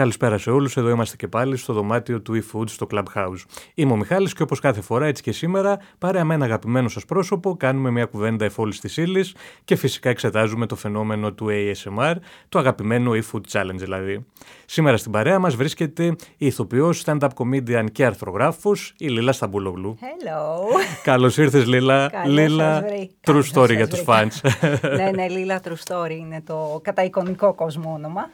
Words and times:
Καλησπέρα 0.00 0.38
σε 0.38 0.50
όλους. 0.50 0.76
Εδώ 0.76 0.88
είμαστε 0.88 1.16
και 1.16 1.28
πάλι 1.28 1.56
στο 1.56 1.72
δωμάτιο 1.72 2.20
του 2.20 2.42
eFood 2.42 2.68
στο 2.68 2.86
Clubhouse. 2.90 3.44
Είμαι 3.74 3.92
ο 3.92 3.96
Μιχάλης 3.96 4.32
και 4.32 4.42
όπως 4.42 4.60
κάθε 4.60 4.80
φορά, 4.80 5.06
έτσι 5.06 5.22
και 5.22 5.32
σήμερα, 5.32 5.78
παρέα 5.98 6.24
με 6.24 6.34
ένα 6.34 6.44
αγαπημένο 6.44 6.88
σας 6.88 7.04
πρόσωπο, 7.04 7.56
κάνουμε 7.56 7.90
μια 7.90 8.04
κουβέντα 8.04 8.44
εφόλη 8.44 8.74
της 8.74 8.96
ύλης 8.96 9.34
και 9.64 9.76
φυσικά 9.76 10.10
εξετάζουμε 10.10 10.66
το 10.66 10.76
φαινόμενο 10.76 11.32
του 11.32 11.46
ASMR, 11.50 12.14
το 12.48 12.58
αγαπημένο 12.58 13.12
eFood 13.12 13.40
Challenge 13.52 13.74
δηλαδή. 13.74 14.26
Σήμερα 14.66 14.96
στην 14.96 15.12
παρέα 15.12 15.38
μας 15.38 15.54
βρίσκεται 15.54 16.04
η 16.36 16.46
ηθοποιός, 16.46 17.02
stand-up 17.06 17.28
comedian 17.34 17.84
και 17.92 18.04
αρθρογράφος, 18.04 18.94
η 18.98 19.08
Λίλα 19.08 19.32
Σταμπούλογλου. 19.32 19.98
Hello. 20.00 20.80
Καλώς 21.02 21.36
ήρθες, 21.36 21.66
Λίλα. 21.66 22.10
Λίλα, 22.26 22.84
true 23.26 23.42
story 23.52 23.74
για 23.74 23.88
τους 23.88 24.02
fans. 24.06 24.50
ναι, 24.96 25.10
ναι, 25.14 25.28
Λίλα, 25.28 25.60
true 25.64 25.92
story 25.92 26.16
είναι 26.18 26.42
το 26.46 26.80
καταεικονικό 26.82 27.54
κόσμο 27.54 27.92
όνομα. 27.92 28.30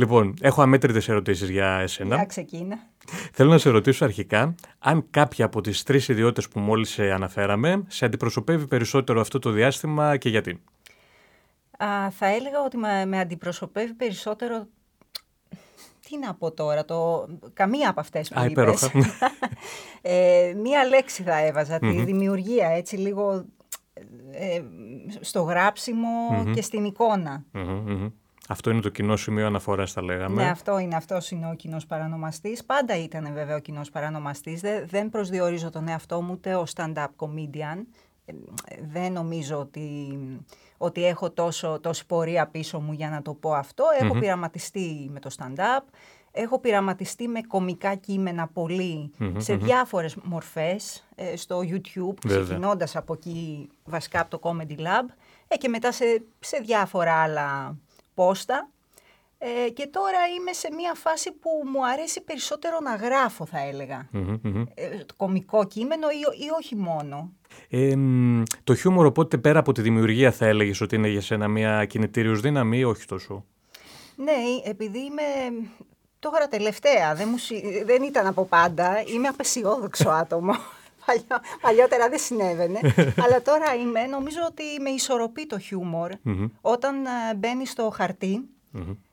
Λοιπόν, 0.00 0.34
έχω 0.40 0.62
αμέτρητες 0.62 1.08
ερωτήσεις 1.08 1.48
για 1.48 1.78
εσένα. 1.78 2.14
Για 2.14 2.24
ξεκίνα. 2.24 2.78
Θέλω 3.32 3.50
να 3.50 3.58
σε 3.58 3.70
ρωτήσω 3.70 4.04
αρχικά 4.04 4.54
αν 4.78 5.06
κάποια 5.10 5.44
από 5.44 5.60
τις 5.60 5.82
τρεις 5.82 6.08
ιδιότητε 6.08 6.48
που 6.52 6.60
μόλις 6.60 6.98
αναφέραμε 6.98 7.84
σε 7.88 8.04
αντιπροσωπεύει 8.04 8.66
περισσότερο 8.66 9.20
αυτό 9.20 9.38
το 9.38 9.50
διάστημα 9.50 10.16
και 10.16 10.28
γιατί; 10.28 10.62
Α, 11.78 12.10
θα 12.10 12.26
έλεγα 12.26 12.62
ότι 12.64 12.76
με, 12.76 13.06
με 13.06 13.18
αντιπροσωπεύει 13.18 13.92
περισσότερο 13.92 14.66
τι 16.08 16.18
να 16.18 16.34
πω 16.34 16.52
τώρα, 16.52 16.84
το... 16.84 17.26
καμία 17.52 17.90
από 17.90 18.00
αυτές 18.00 18.28
που 18.28 18.40
Α, 18.40 18.44
είπες. 18.44 18.90
ε, 20.02 20.52
μία 20.62 20.84
λέξη 20.84 21.22
θα 21.22 21.36
εβαζα 21.36 21.78
τη 21.78 22.02
δημιουργία, 22.02 22.68
έτσι 22.68 22.96
λίγο 22.96 23.44
ε, 24.30 24.62
στο 25.20 25.42
γράψιμο 25.42 26.08
και 26.54 26.62
στην 26.62 26.84
εικόνα. 26.84 27.44
Αυτό 28.50 28.70
είναι 28.70 28.80
το 28.80 28.88
κοινό 28.88 29.16
σημείο 29.16 29.46
αναφοράς, 29.46 29.92
τα 29.92 30.02
λέγαμε. 30.02 30.42
Ναι, 30.42 30.48
αυτό 30.48 30.78
είναι, 30.78 30.96
αυτός 30.96 31.30
είναι 31.30 31.50
ο 31.50 31.54
κοινός 31.54 31.86
παρανομαστής. 31.86 32.64
Πάντα 32.64 32.96
ήταν 32.96 33.32
βέβαια 33.32 33.56
ο 33.56 33.58
κοινός 33.58 33.90
παρανομαστής. 33.90 34.60
Δεν, 34.86 35.08
προσδιορίζω 35.10 35.70
τον 35.70 35.88
εαυτό 35.88 36.22
μου 36.22 36.32
ούτε 36.32 36.54
ως 36.54 36.72
stand-up 36.76 37.06
comedian. 37.16 37.84
Ε, 38.24 38.32
δεν 38.92 39.12
νομίζω 39.12 39.58
ότι, 39.58 40.18
ότι 40.78 41.04
έχω 41.04 41.30
τόσο, 41.30 41.80
τόση 41.80 42.06
πορεία 42.06 42.46
πίσω 42.46 42.80
μου 42.80 42.92
για 42.92 43.10
να 43.10 43.22
το 43.22 43.34
πω 43.34 43.52
αυτό. 43.52 43.84
Έχω 44.00 44.18
πειραματιστεί 44.18 45.10
με 45.12 45.20
το 45.20 45.30
stand-up. 45.38 45.84
Έχω 46.30 46.60
πειραματιστεί 46.60 47.28
με 47.28 47.40
κομικά 47.40 47.94
κείμενα 47.94 48.50
σε 49.36 49.56
διάφορες 49.56 50.16
μορφές 50.22 51.08
ε, 51.14 51.36
στο 51.36 51.60
YouTube, 51.60 52.26
ξεκινώντας 52.26 52.96
από 52.96 53.12
εκεί 53.12 53.68
βασικά 53.84 54.20
από 54.20 54.38
το 54.38 54.40
Comedy 54.42 54.78
Lab 54.78 55.14
ε, 55.48 55.56
και 55.56 55.68
μετά 55.68 55.92
σε, 55.92 56.04
σε 56.38 56.58
διάφορα 56.58 57.14
άλλα 57.14 57.76
πόστα. 58.18 58.70
Ε, 59.38 59.70
και 59.70 59.86
τώρα 59.86 60.18
είμαι 60.38 60.52
σε 60.52 60.68
μια 60.74 60.94
φάση 60.94 61.32
που 61.32 61.50
μου 61.72 61.86
αρέσει 61.86 62.22
περισσότερο 62.24 62.78
να 62.82 62.94
γράφω 62.94 63.46
θα 63.46 63.58
ελεγα 63.60 64.08
Ε, 64.74 64.88
κομικό 65.16 65.66
κείμενο 65.66 66.08
ή, 66.08 66.44
ή 66.44 66.48
όχι 66.58 66.76
μόνο. 66.76 67.32
Ε, 67.68 67.94
το 68.64 68.74
χιούμορ 68.74 69.06
οπότε 69.06 69.38
πέρα 69.38 69.58
από 69.58 69.72
τη 69.72 69.82
δημιουργία 69.82 70.32
θα 70.32 70.46
έλεγες 70.46 70.80
ότι 70.80 70.94
είναι 70.94 71.08
για 71.08 71.20
σένα 71.20 71.48
μια 71.48 71.84
κινητήριος 71.84 72.40
δύναμη 72.40 72.78
ή 72.78 72.84
όχι 72.84 73.06
τόσο; 73.06 73.44
Ναι, 74.16 74.32
επειδή 74.64 74.98
είμαι 74.98 75.22
τώρα 76.18 76.48
τελευταία, 76.48 77.14
δεν, 77.14 77.28
μου, 77.30 77.36
δεν 77.84 78.02
ήταν 78.02 78.26
από 78.26 78.44
πάντα, 78.44 79.02
είμαι 79.14 79.28
απεσιόδοξο 79.28 80.10
άτομο. 80.22 80.54
Παλιότερα 81.60 82.08
δεν 82.08 82.18
συνέβαινε. 82.18 82.80
αλλά 83.24 83.42
τώρα 83.42 83.74
είμαι, 83.74 84.06
νομίζω 84.06 84.38
ότι 84.48 84.62
με 84.80 84.90
ισορροπεί 84.90 85.46
το 85.46 85.58
χιούμορ 85.58 86.12
όταν 86.60 87.04
ε, 87.04 87.34
μπαίνει 87.36 87.66
στο 87.66 87.90
χαρτί, 87.90 88.48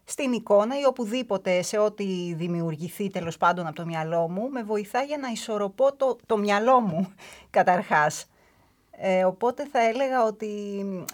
στην 0.06 0.32
εικόνα 0.32 0.80
ή 0.80 0.86
οπουδήποτε 0.86 1.62
σε 1.62 1.78
ό,τι 1.78 2.34
δημιουργηθεί 2.34 3.09
τέλος 3.09 3.38
πάντων 3.38 3.68
από 3.68 3.75
το 3.75 3.86
μυαλό 3.86 4.30
μου, 4.30 4.50
με 4.50 4.64
βοηθά 4.64 5.02
για 5.02 5.18
να 5.18 5.28
ισορροπώ 5.28 5.96
το, 5.96 6.18
το 6.25 6.38
μυαλό 6.38 6.80
μου 6.80 7.14
καταρχάς. 7.58 8.30
Ε, 8.98 9.24
οπότε 9.24 9.68
θα 9.72 9.80
έλεγα 9.88 10.24
ότι 10.24 10.48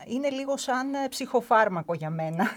είναι 0.08 0.30
λίγο 0.30 0.58
σαν 0.58 0.94
ε, 0.94 1.08
ψυχοφάρμακο 1.10 1.94
για 1.94 2.10
μένα. 2.10 2.50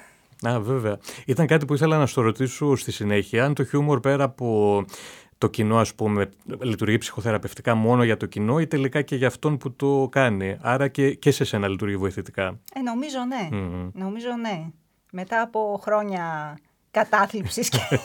Α, 0.48 0.60
βέβαια. 0.60 0.98
Ήταν 1.26 1.46
κάτι 1.46 1.64
που 1.64 1.74
ήθελα 1.74 1.98
να 1.98 2.06
σου 2.06 2.22
ρωτήσω 2.22 2.76
στη 2.76 2.92
συνέχεια. 2.92 3.44
Αν 3.44 3.54
το 3.54 3.64
χιούμορ 3.64 4.00
πέρα 4.00 4.24
από 4.24 4.84
το 5.44 5.50
κοινό, 5.50 5.78
ας 5.78 5.94
πούμε, 5.94 6.28
λειτουργεί 6.60 6.98
ψυχοθεραπευτικά 6.98 7.74
μόνο 7.74 8.04
για 8.04 8.16
το 8.16 8.26
κοινό 8.26 8.58
ή 8.58 8.66
τελικά 8.66 9.02
και 9.02 9.16
για 9.16 9.26
αυτόν 9.26 9.56
που 9.56 9.72
το 9.72 10.08
κάνει. 10.10 10.56
Άρα 10.60 10.88
και, 10.88 11.14
και 11.14 11.30
σε 11.30 11.44
σένα 11.44 11.68
λειτουργεί 11.68 11.96
βοηθητικά. 11.96 12.60
Ε, 12.74 12.80
νομίζω 12.80 13.18
ναι. 13.24 13.48
Νομίζω 13.92 14.28
ναι. 14.40 14.66
Μετά 15.12 15.40
από 15.40 15.80
χρόνια 15.82 16.56
κατάθλιψης 16.90 17.68
και, 17.68 17.78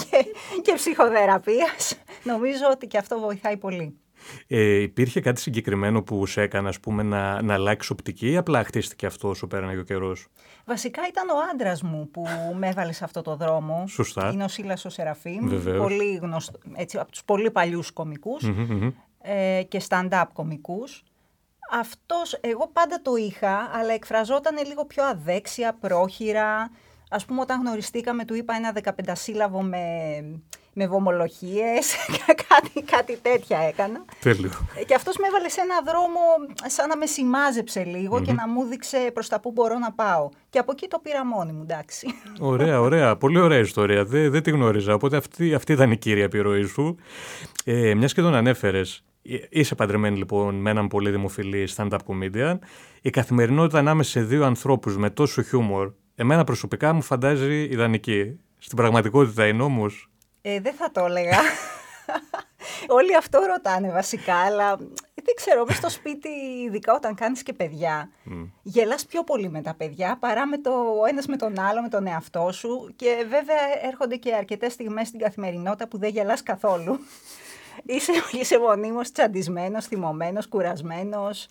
και, 0.00 0.24
και 0.62 0.72
ψυχοθεραπείας, 0.74 1.98
νομίζω 2.22 2.64
ότι 2.70 2.86
και 2.86 2.98
αυτό 2.98 3.18
βοηθάει 3.18 3.56
πολύ. 3.56 3.98
Ε, 4.46 4.80
υπήρχε 4.80 5.20
κάτι 5.20 5.40
συγκεκριμένο 5.40 6.02
που 6.02 6.26
σε 6.26 6.42
έκανε 6.42 6.68
ας 6.68 6.80
πούμε, 6.80 7.02
να, 7.02 7.42
να 7.42 7.54
αλλάξει 7.54 7.92
οπτική 7.92 8.30
ή 8.30 8.36
απλά 8.36 8.64
χτίστηκε 8.64 9.06
αυτό 9.06 9.28
όσο 9.28 9.46
πέρανε 9.46 9.78
ο 9.78 9.82
καιρός; 9.82 10.26
Βασικά 10.64 11.02
ήταν 11.08 11.28
ο 11.28 11.34
άντρας 11.52 11.82
μου 11.82 12.08
που 12.10 12.26
με 12.56 12.68
έβαλε 12.68 12.92
σε 12.92 13.04
αυτό 13.04 13.22
το 13.22 13.36
δρόμο. 13.36 13.84
Σωστά. 13.86 14.30
Είναι 14.32 14.44
ο 14.44 14.48
Σίλας 14.48 14.84
ο 14.84 14.88
Σεραφείμ. 14.88 15.62
Πολύ 15.78 16.14
γνωστό, 16.14 16.58
έτσι, 16.74 16.98
από 16.98 17.10
τους 17.10 17.24
πολύ 17.24 17.50
παλιούς 17.50 17.92
ε, 19.22 19.62
και 19.68 19.80
stand-up 19.88 20.24
κομικούς. 20.32 21.04
Αυτός, 21.72 22.38
εγώ 22.40 22.70
πάντα 22.72 23.02
το 23.02 23.14
είχα, 23.16 23.70
αλλά 23.72 23.92
εκφραζόταν 23.92 24.66
λίγο 24.66 24.84
πιο 24.84 25.04
αδέξια, 25.04 25.72
πρόχειρα. 25.80 26.70
Ας 27.10 27.24
πούμε, 27.24 27.40
όταν 27.40 27.60
γνωριστήκαμε, 27.60 28.24
του 28.24 28.34
είπα 28.34 28.54
ένα 28.54 28.72
15 28.82 29.12
σύλλαβο 29.12 29.62
με 29.62 29.78
με 30.72 30.86
βομολογίες, 30.86 31.94
κάτι, 32.48 32.82
κάτι 32.90 33.18
τέτοια 33.22 33.58
έκανα. 33.58 34.04
Τέλειο. 34.20 34.50
Και 34.86 34.94
αυτός 34.94 35.16
με 35.16 35.26
έβαλε 35.26 35.48
σε 35.48 35.60
ένα 35.60 35.74
δρόμο 35.86 36.20
σαν 36.66 36.88
να 36.88 36.96
με 36.96 37.06
σημάζεψε 37.06 37.84
και 38.24 38.32
να 38.32 38.48
μου 38.48 38.64
δείξε 38.64 39.10
προς 39.14 39.28
τα 39.28 39.40
που 39.40 39.52
μπορώ 39.52 39.78
να 39.78 39.92
πάω. 39.92 40.28
Και 40.50 40.58
από 40.58 40.72
εκεί 40.72 40.88
το 40.88 40.98
πήρα 40.98 41.26
μόνη 41.26 41.52
μου, 41.52 41.62
εντάξει. 41.62 42.06
Ωραία, 42.52 42.80
ωραία. 42.80 43.16
Πολύ 43.16 43.40
ωραία 43.40 43.58
ιστορία. 43.58 44.04
Δεν, 44.04 44.30
δεν 44.30 44.42
τη 44.42 44.50
γνώριζα. 44.50 44.94
Οπότε 44.94 45.16
αυτή, 45.16 45.54
αυτή 45.54 45.72
ήταν 45.72 45.90
η 45.90 45.96
κύρια 45.96 46.24
επιρροή 46.24 46.64
σου. 46.64 46.96
Ε, 47.64 47.94
Μιας 47.94 48.12
και 48.14 48.20
τον 48.20 48.34
ανέφερες, 48.34 49.04
ε, 49.22 49.36
Είσαι 49.48 49.74
παντρεμένη 49.74 50.18
λοιπόν 50.18 50.54
με 50.54 50.70
έναν 50.70 50.88
πολύ 50.88 51.10
δημοφιλή 51.10 51.68
stand-up 51.76 51.98
comedian. 52.06 52.58
Η 53.00 53.10
καθημερινότητα 53.10 53.78
ανάμεσα 53.78 54.10
σε 54.10 54.22
δύο 54.22 54.44
ανθρώπους 54.44 54.96
με 54.96 55.10
τόσο 55.10 55.42
χιούμορ, 55.42 55.92
εμένα 56.14 56.44
προσωπικά 56.44 56.92
μου 56.92 57.02
φαντάζει 57.02 57.62
ιδανική. 57.62 58.38
Στην 58.58 58.76
πραγματικότητα 58.76 59.46
είναι 59.46 59.62
όμως 59.62 60.09
ε, 60.42 60.60
δεν 60.60 60.74
θα 60.74 60.90
το 60.90 61.04
έλεγα. 61.04 61.38
Όλοι 62.98 63.16
αυτό 63.16 63.40
ρωτάνε 63.40 63.90
βασικά, 63.90 64.34
αλλά 64.34 64.76
δεν 65.24 65.34
ξέρω, 65.34 65.64
μες 65.64 65.76
στο 65.76 65.88
σπίτι, 65.88 66.28
ειδικά 66.66 66.94
όταν 66.94 67.14
κάνεις 67.14 67.42
και 67.42 67.52
παιδιά, 67.52 68.10
mm. 68.30 68.48
γελάς 68.62 69.06
πιο 69.06 69.24
πολύ 69.24 69.48
με 69.50 69.62
τα 69.62 69.74
παιδιά 69.74 70.16
παρά 70.20 70.46
με 70.46 70.58
το 70.58 70.70
ο 70.70 71.06
ένας 71.08 71.26
με 71.26 71.36
τον 71.36 71.58
άλλο, 71.58 71.82
με 71.82 71.88
τον 71.88 72.06
εαυτό 72.06 72.52
σου 72.52 72.92
και 72.96 73.26
βέβαια 73.28 73.86
έρχονται 73.86 74.16
και 74.16 74.34
αρκετές 74.34 74.72
στιγμές 74.72 75.08
στην 75.08 75.20
καθημερινότητα 75.20 75.88
που 75.88 75.98
δεν 75.98 76.10
γελάς 76.10 76.42
καθόλου. 76.42 76.98
είσαι, 77.84 78.12
είσαι 78.32 78.58
μονίμως 78.58 79.12
τσαντισμένος, 79.12 79.86
θυμωμένος, 79.86 80.48
κουρασμένος, 80.48 81.46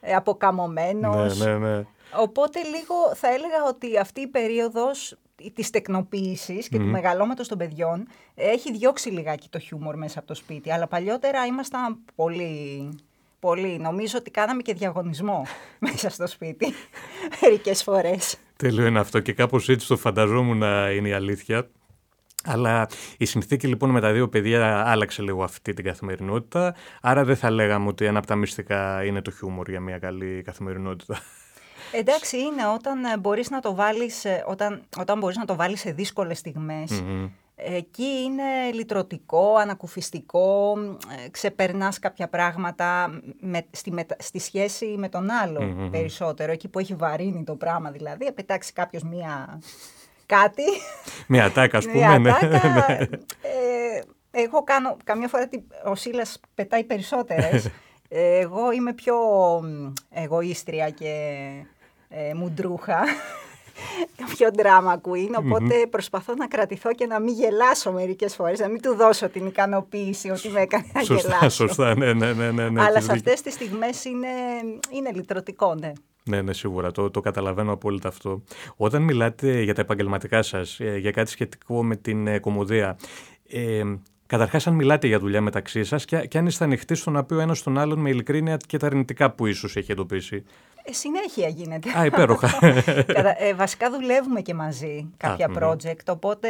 ε, 0.00 0.14
αποκαμωμένος. 0.14 1.38
Ναι, 1.38 1.52
ναι, 1.52 1.68
ναι. 1.68 1.84
Οπότε 2.16 2.60
λίγο 2.62 3.14
θα 3.14 3.28
έλεγα 3.28 3.64
ότι 3.68 3.98
αυτή 3.98 4.20
η 4.20 4.26
περίοδος 4.26 5.16
της 5.54 5.70
τεκνοποίησης 5.70 6.68
και 6.68 6.78
του 6.78 6.84
μεγαλώματος 6.84 7.48
των 7.48 7.58
παιδιών 7.58 8.06
έχει 8.34 8.72
διώξει 8.72 9.10
λιγάκι 9.10 9.48
το 9.48 9.58
χιούμορ 9.58 9.96
μέσα 9.96 10.18
από 10.18 10.28
το 10.28 10.34
σπίτι. 10.34 10.72
Αλλά 10.72 10.86
παλιότερα 10.86 11.46
ήμασταν 11.46 11.98
πολύ. 12.14 12.88
Πολύ. 13.40 13.78
Νομίζω 13.78 14.18
ότι 14.18 14.30
κάναμε 14.30 14.62
και 14.62 14.74
διαγωνισμό 14.74 15.46
μέσα 15.86 16.10
στο 16.10 16.26
σπίτι 16.26 16.66
μερικές 17.42 17.82
φορές. 17.82 18.36
Τέλειο 18.56 18.86
είναι 18.86 18.98
αυτό 18.98 19.20
και 19.20 19.32
κάπως 19.32 19.68
έτσι 19.68 19.86
το 19.86 19.96
φανταζόμουν 19.96 20.58
να 20.58 20.90
είναι 20.90 21.08
η 21.08 21.12
αλήθεια. 21.12 21.68
Αλλά 22.44 22.88
η 23.18 23.24
συνθήκη 23.24 23.66
λοιπόν 23.66 23.90
με 23.90 24.00
τα 24.00 24.12
δύο 24.12 24.28
παιδιά 24.28 24.82
άλλαξε 24.86 25.22
λίγο 25.22 25.42
αυτή 25.42 25.74
την 25.74 25.84
καθημερινότητα. 25.84 26.74
Άρα 27.00 27.24
δεν 27.24 27.36
θα 27.36 27.50
λέγαμε 27.50 27.88
ότι 27.88 28.04
ένα 28.04 28.18
από 28.18 28.26
τα 28.26 28.34
μυστικά 28.34 29.04
είναι 29.04 29.22
το 29.22 29.30
χιούμορ 29.30 29.68
για 29.70 29.80
μια 29.80 29.98
καλή 29.98 30.42
καθημερινότητα. 30.44 31.18
Εντάξει, 31.92 32.38
είναι 32.38 32.66
όταν 32.74 33.04
ε, 33.04 33.18
μπορείς 33.18 33.50
να 33.50 33.60
το 33.60 33.74
βάλεις, 33.74 34.24
ε, 34.24 34.44
όταν, 34.46 34.82
όταν 34.98 35.18
μπορείς 35.18 35.36
να 35.36 35.44
το 35.44 35.56
βάλεις 35.56 35.80
σε 35.80 35.90
δύσκολες 35.90 36.42
Εκεί 37.60 38.22
είναι 38.24 38.42
λυτρωτικό, 38.72 39.54
ανακουφιστικό, 39.54 40.78
ε, 41.24 41.28
ξεπερνάς 41.28 41.98
κάποια 41.98 42.28
πράγματα 42.28 43.20
με, 43.40 43.66
στη, 43.70 44.06
στη 44.18 44.38
σχέση 44.38 44.86
με 44.86 45.08
τον 45.08 45.30
άλλο 45.30 45.88
περισσότερο. 45.90 46.52
Εκεί 46.52 46.68
που 46.68 46.78
έχει 46.78 46.94
βαρύνει 46.94 47.44
το 47.44 47.54
πράγμα 47.54 47.90
δηλαδή, 47.90 48.26
επετάξει 48.26 48.72
κάποιος 48.72 49.02
μία 49.02 49.60
κάτι. 50.26 50.64
Μία 51.26 51.44
ατάκα, 51.44 51.78
ας 51.78 51.84
πούμε. 51.86 51.98
Μία 51.98 52.18
ναι. 52.18 52.30
ατάκα. 52.30 52.92
ε, 53.00 54.02
εγώ 54.30 54.62
κάνω, 54.64 54.96
καμιά 55.04 55.28
φορά 55.28 55.48
ο 55.84 55.94
Σίλας 55.94 56.40
πετάει 56.54 56.84
περισσότερες. 56.84 57.70
εγώ 58.42 58.72
είμαι 58.72 58.92
πιο 58.92 59.16
εγωίστρια 60.10 60.90
και 60.90 61.12
ε, 62.08 62.34
μουντρούχα. 62.34 62.98
πιο 64.34 64.48
drama 64.56 64.94
queen, 64.94 65.44
οποτε 65.44 65.86
προσπαθώ 65.90 66.34
να 66.34 66.46
κρατηθώ 66.46 66.94
και 66.94 67.06
να 67.06 67.20
μην 67.20 67.34
γελάσω 67.34 67.92
μερικές 67.92 68.34
φορές, 68.34 68.58
να 68.58 68.68
μην 68.68 68.82
του 68.82 68.94
δώσω 68.94 69.28
την 69.28 69.46
ικανοποίηση 69.46 70.30
ότι 70.30 70.48
με 70.48 70.60
έκανε 70.60 70.84
να 70.94 71.02
σωστά, 71.02 71.28
γελάσω. 71.28 71.66
Σωστά, 71.66 71.94
ναι, 71.96 72.12
ναι, 72.12 72.32
ναι. 72.32 72.50
ναι, 72.50 72.68
ναι 72.68 72.82
Αλλά 72.82 73.00
σε 73.00 73.12
αυτές 73.12 73.40
τις 73.40 73.54
στιγμές 73.54 74.04
είναι, 74.04 74.28
είναι 74.90 75.12
λυτρωτικό, 75.14 75.74
ναι. 75.74 75.92
Ναι, 76.24 76.42
ναι, 76.42 76.52
σίγουρα. 76.52 76.90
Το, 76.90 77.10
το 77.10 77.20
καταλαβαίνω 77.20 77.72
απόλυτα 77.72 78.08
αυτό. 78.08 78.42
Όταν 78.76 79.02
μιλάτε 79.02 79.62
για 79.62 79.74
τα 79.74 79.80
επαγγελματικά 79.80 80.42
σας, 80.42 80.80
ε, 80.80 80.96
για 80.96 81.10
κάτι 81.10 81.30
σχετικό 81.30 81.84
με 81.84 81.96
την 81.96 82.26
ε, 82.26 82.38
κομμωδία, 82.38 82.98
ε, 83.48 83.82
Καταρχάς, 84.28 84.66
αν 84.66 84.74
μιλάτε 84.74 85.06
για 85.06 85.18
δουλειά 85.18 85.40
μεταξύ 85.40 85.84
σας 85.84 86.04
και, 86.04 86.26
και 86.26 86.38
αν 86.38 86.46
είστε 86.46 86.64
ανοιχτοί 86.64 86.94
στο 86.94 87.10
να 87.10 87.24
πει 87.24 87.34
ο 87.34 87.40
ένας 87.40 87.62
τον 87.62 87.78
άλλον 87.78 87.98
με 87.98 88.10
ειλικρίνεια 88.10 88.56
και 88.66 88.76
τα 88.76 88.86
αρνητικά 88.86 89.30
που 89.30 89.46
ίσως 89.46 89.76
έχει 89.76 89.92
εντοπίσει. 89.92 90.44
Ε, 90.84 90.92
συνέχεια 90.92 91.48
γίνεται. 91.48 91.98
Α, 91.98 92.04
υπέροχα. 92.04 92.58
ε, 93.38 93.54
βασικά 93.54 93.90
δουλεύουμε 93.90 94.40
και 94.40 94.54
μαζί 94.54 95.10
κάποια 95.16 95.50
project, 95.58 96.04
οπότε 96.06 96.48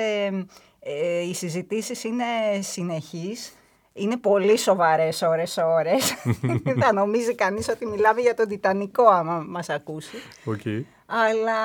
ε, 0.80 1.20
οι 1.20 1.34
συζητήσεις 1.34 2.04
είναι 2.04 2.25
συνεχείς. 2.60 3.52
Είναι 3.92 4.16
πολύ 4.16 4.58
σοβαρές 4.58 5.22
ώρες-ώρες. 5.22 6.14
Θα 6.80 6.92
νομίζει 6.92 7.34
κανείς 7.34 7.69
ότι 7.69 7.86
μιλάμε 7.86 8.20
για 8.20 8.34
τον 8.34 8.48
Τιτανικό 8.48 9.04
άμα 9.04 9.44
μας 9.48 9.69
ακούσει. 9.69 10.16
Okay. 10.46 10.82
Αλλά 11.10 11.60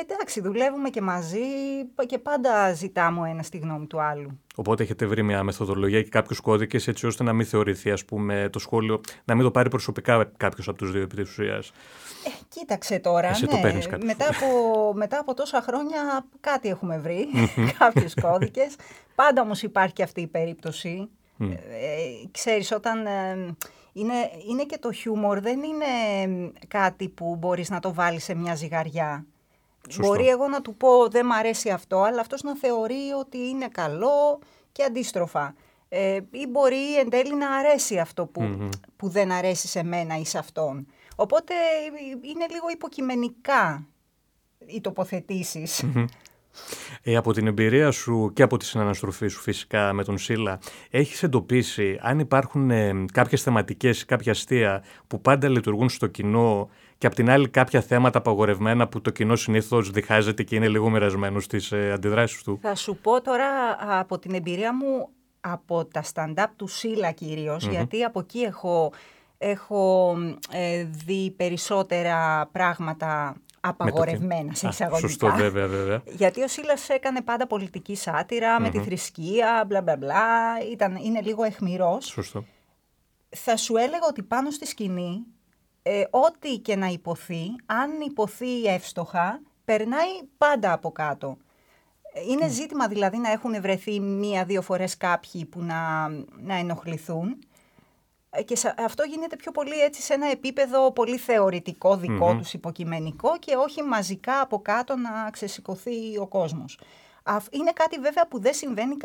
εντάξει, 0.00 0.40
δουλεύουμε 0.40 0.90
και 0.90 1.00
μαζί 1.00 1.38
και 2.06 2.18
πάντα 2.18 2.72
ζητάμε 2.72 3.20
ο 3.20 3.24
ένας 3.24 3.48
τη 3.48 3.58
γνώμη 3.58 3.86
του 3.86 4.00
άλλου. 4.00 4.40
Οπότε 4.54 4.82
έχετε 4.82 5.06
βρει 5.06 5.22
μια 5.22 5.42
μεθοδολογία 5.42 6.02
και 6.02 6.08
κάποιους 6.08 6.40
κώδικες 6.40 6.88
έτσι 6.88 7.06
ώστε 7.06 7.22
να 7.22 7.32
μην 7.32 7.46
θεωρηθεί 7.46 7.90
ας 7.90 8.04
πούμε, 8.04 8.48
το 8.52 8.58
σχόλιο, 8.58 9.00
να 9.24 9.34
μην 9.34 9.44
το 9.44 9.50
πάρει 9.50 9.68
προσωπικά 9.68 10.30
κάποιος 10.36 10.68
από 10.68 10.78
τους 10.78 10.92
δύο 10.92 11.02
επί 11.02 11.16
της 11.16 11.30
ουσίας. 11.30 11.68
Ε, 12.26 12.30
κοίταξε 12.48 12.98
τώρα. 12.98 13.28
Εσύ 13.28 13.44
ναι. 13.44 13.50
το 13.50 13.58
παίρνεις 13.62 13.86
κάτι. 13.86 14.06
Μετά, 14.06 14.24
από, 14.28 14.92
μετά 14.94 15.18
από 15.18 15.34
τόσα 15.34 15.62
χρόνια 15.62 16.26
κάτι 16.40 16.68
έχουμε 16.68 16.98
βρει, 16.98 17.28
κάποιου 17.78 18.08
κώδικες. 18.20 18.76
Πάντα 19.14 19.42
όμως 19.42 19.62
υπάρχει 19.62 19.92
και 19.92 20.02
αυτή 20.02 20.20
η 20.20 20.26
περίπτωση. 20.26 21.08
Ε, 21.38 21.56
ξέρεις, 22.30 22.72
όταν 22.72 23.06
ε, 23.06 23.54
είναι, 23.94 24.30
είναι 24.48 24.64
και 24.64 24.78
το 24.78 24.92
χιούμορ, 24.92 25.40
δεν 25.40 25.62
είναι 25.62 25.86
κάτι 26.68 27.08
που 27.08 27.36
μπορείς 27.36 27.70
να 27.70 27.80
το 27.80 27.94
βάλεις 27.94 28.24
σε 28.24 28.34
μια 28.34 28.54
ζυγαριά. 28.54 29.26
Μπορεί 29.98 30.28
εγώ 30.28 30.48
να 30.48 30.62
του 30.62 30.74
πω 30.74 31.08
δεν 31.08 31.26
μ' 31.26 31.32
αρέσει 31.32 31.70
αυτό, 31.70 32.02
αλλά 32.02 32.20
αυτός 32.20 32.42
να 32.42 32.56
θεωρεί 32.56 33.10
ότι 33.18 33.38
είναι 33.38 33.68
καλό 33.68 34.38
και 34.72 34.82
αντίστροφα. 34.82 35.54
Ε, 35.88 36.20
ή 36.30 36.46
μπορεί 36.46 36.98
εν 36.98 37.10
τέλει 37.10 37.34
να 37.34 37.50
αρέσει 37.56 37.98
αυτό 37.98 38.26
που, 38.26 38.68
που 38.96 39.08
δεν 39.08 39.32
αρέσει 39.32 39.68
σε 39.68 39.82
μένα 39.82 40.18
ή 40.18 40.24
σε 40.24 40.38
αυτόν. 40.38 40.86
Οπότε 41.16 41.54
είναι 42.20 42.46
λίγο 42.50 42.68
υποκειμενικά 42.72 43.86
οι 44.66 44.80
τοποθετησεις 44.80 45.84
ε, 47.02 47.16
από 47.16 47.32
την 47.32 47.46
εμπειρία 47.46 47.90
σου 47.90 48.30
και 48.34 48.42
από 48.42 48.56
τη 48.56 48.64
συναναστροφή 48.64 49.28
σου 49.28 49.40
φυσικά 49.40 49.92
με 49.92 50.04
τον 50.04 50.18
Σίλα, 50.18 50.58
έχεις 50.90 51.22
εντοπίσει 51.22 51.98
αν 52.00 52.18
υπάρχουν 52.18 52.70
ε, 52.70 53.04
κάποιες 53.12 53.42
θεματικές, 53.42 54.04
κάποια 54.04 54.32
αστεία 54.32 54.84
που 55.06 55.20
πάντα 55.20 55.48
λειτουργούν 55.48 55.88
στο 55.88 56.06
κοινό 56.06 56.70
και 56.98 57.06
απ' 57.06 57.14
την 57.14 57.30
άλλη 57.30 57.48
κάποια 57.48 57.80
θέματα 57.80 58.18
απαγορευμένα 58.18 58.88
που 58.88 59.00
το 59.00 59.10
κοινό 59.10 59.36
συνήθως 59.36 59.90
διχάζεται 59.90 60.42
και 60.42 60.54
είναι 60.56 60.68
λίγο 60.68 60.90
μοιρασμένο 60.90 61.40
στις 61.40 61.72
ε, 61.72 61.92
αντιδράσεις 61.92 62.42
του; 62.42 62.58
Θα 62.62 62.74
σου 62.74 62.96
πω 63.02 63.20
τώρα 63.20 63.46
από 63.98 64.18
την 64.18 64.34
εμπειρία 64.34 64.74
μου 64.74 65.08
από 65.40 65.84
τα 65.84 66.04
stand-up 66.14 66.46
του 66.56 66.66
Σίλα 66.66 67.10
κυριως 67.10 67.66
γιατί 67.66 68.02
από 68.02 68.20
εκεί 68.20 68.38
έχω, 68.38 68.92
έχω 69.38 70.14
ε, 70.52 70.84
δει 70.84 71.34
περισσότερα 71.36 72.48
πράγματα 72.52 73.36
απαγορευμένα 73.68 74.54
σε 74.54 74.68
εισαγωγικά. 74.68 75.08
σωστό, 75.08 75.30
βέβαια, 75.30 75.66
βέβαια. 75.66 76.02
Γιατί 76.06 76.42
ο 76.42 76.48
Σίλας 76.48 76.88
έκανε 76.88 77.22
πάντα 77.22 77.46
πολιτική 77.46 77.98
με 78.60 78.70
τη 78.70 78.78
θρησκεία, 78.78 79.64
μπλα 79.66 79.82
μπλα 79.82 79.96
μπλα. 79.96 80.60
Ήταν, 80.72 80.96
είναι 80.96 81.20
λίγο 81.20 81.44
εχμηρός. 81.44 82.04
Σωστό. 82.06 82.44
Θα 83.28 83.56
σου 83.56 83.76
έλεγα 83.76 84.06
ότι 84.08 84.22
πάνω 84.22 84.50
στη 84.50 84.66
σκηνή, 84.66 85.24
ε, 85.82 86.04
ό,τι 86.10 86.58
και 86.58 86.76
να 86.76 86.86
υποθεί, 86.86 87.46
αν 87.66 88.00
υποθεί 88.00 88.64
εύστοχα, 88.64 89.40
περνάει 89.64 90.22
πάντα 90.38 90.72
από 90.72 90.92
κάτω. 90.92 91.36
Είναι 92.28 92.48
ζήτημα 92.48 92.88
δηλαδή 92.88 93.18
να 93.18 93.30
έχουν 93.30 93.60
βρεθεί 93.60 94.00
μία-δύο 94.00 94.62
φορές 94.62 94.96
κάποιοι 94.96 95.44
που 95.44 95.62
να, 95.62 96.08
να 96.40 96.54
ενοχληθούν 96.54 97.28
ε, 97.28 97.44
και 98.44 98.72
αυτό 98.84 99.02
γίνεται 99.02 99.36
πιο 99.36 99.50
πολύ 99.50 99.80
έτσι 99.80 100.02
σε 100.02 100.14
ένα 100.14 100.30
επίπεδο 100.30 100.92
πολύ 100.92 101.16
θεωρητικό 101.16 101.96
δικό 101.96 102.30
mm 102.30 102.38
τους 102.38 102.52
υποκειμενικό 102.52 103.38
και 103.38 103.54
όχι 103.54 103.82
μαζικά 103.82 104.40
από 104.40 104.60
κάτω 104.62 104.96
να 104.96 105.30
ξεσηκωθεί 105.30 106.18
ο 106.20 106.26
κόσμος. 106.26 106.78
Είναι 107.50 107.72
κάτι 107.72 107.98
βέβαια 107.98 108.28
που 108.28 108.40
δεν 108.40 108.54
συμβαίνει 108.54 108.96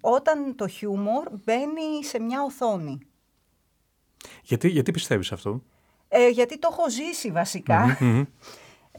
όταν 0.00 0.54
το 0.56 0.68
χιούμορ 0.68 1.28
μπαίνει 1.44 2.04
σε 2.04 2.20
μια 2.20 2.42
οθόνη. 2.42 2.98
Γιατί, 4.42 4.68
γιατί 4.68 4.90
πιστεύεις 4.90 5.32
αυτό; 5.32 5.62
Ε, 6.08 6.28
γιατί 6.28 6.58
το 6.58 6.68
έχω 6.72 6.90
ζήσει 6.90 7.32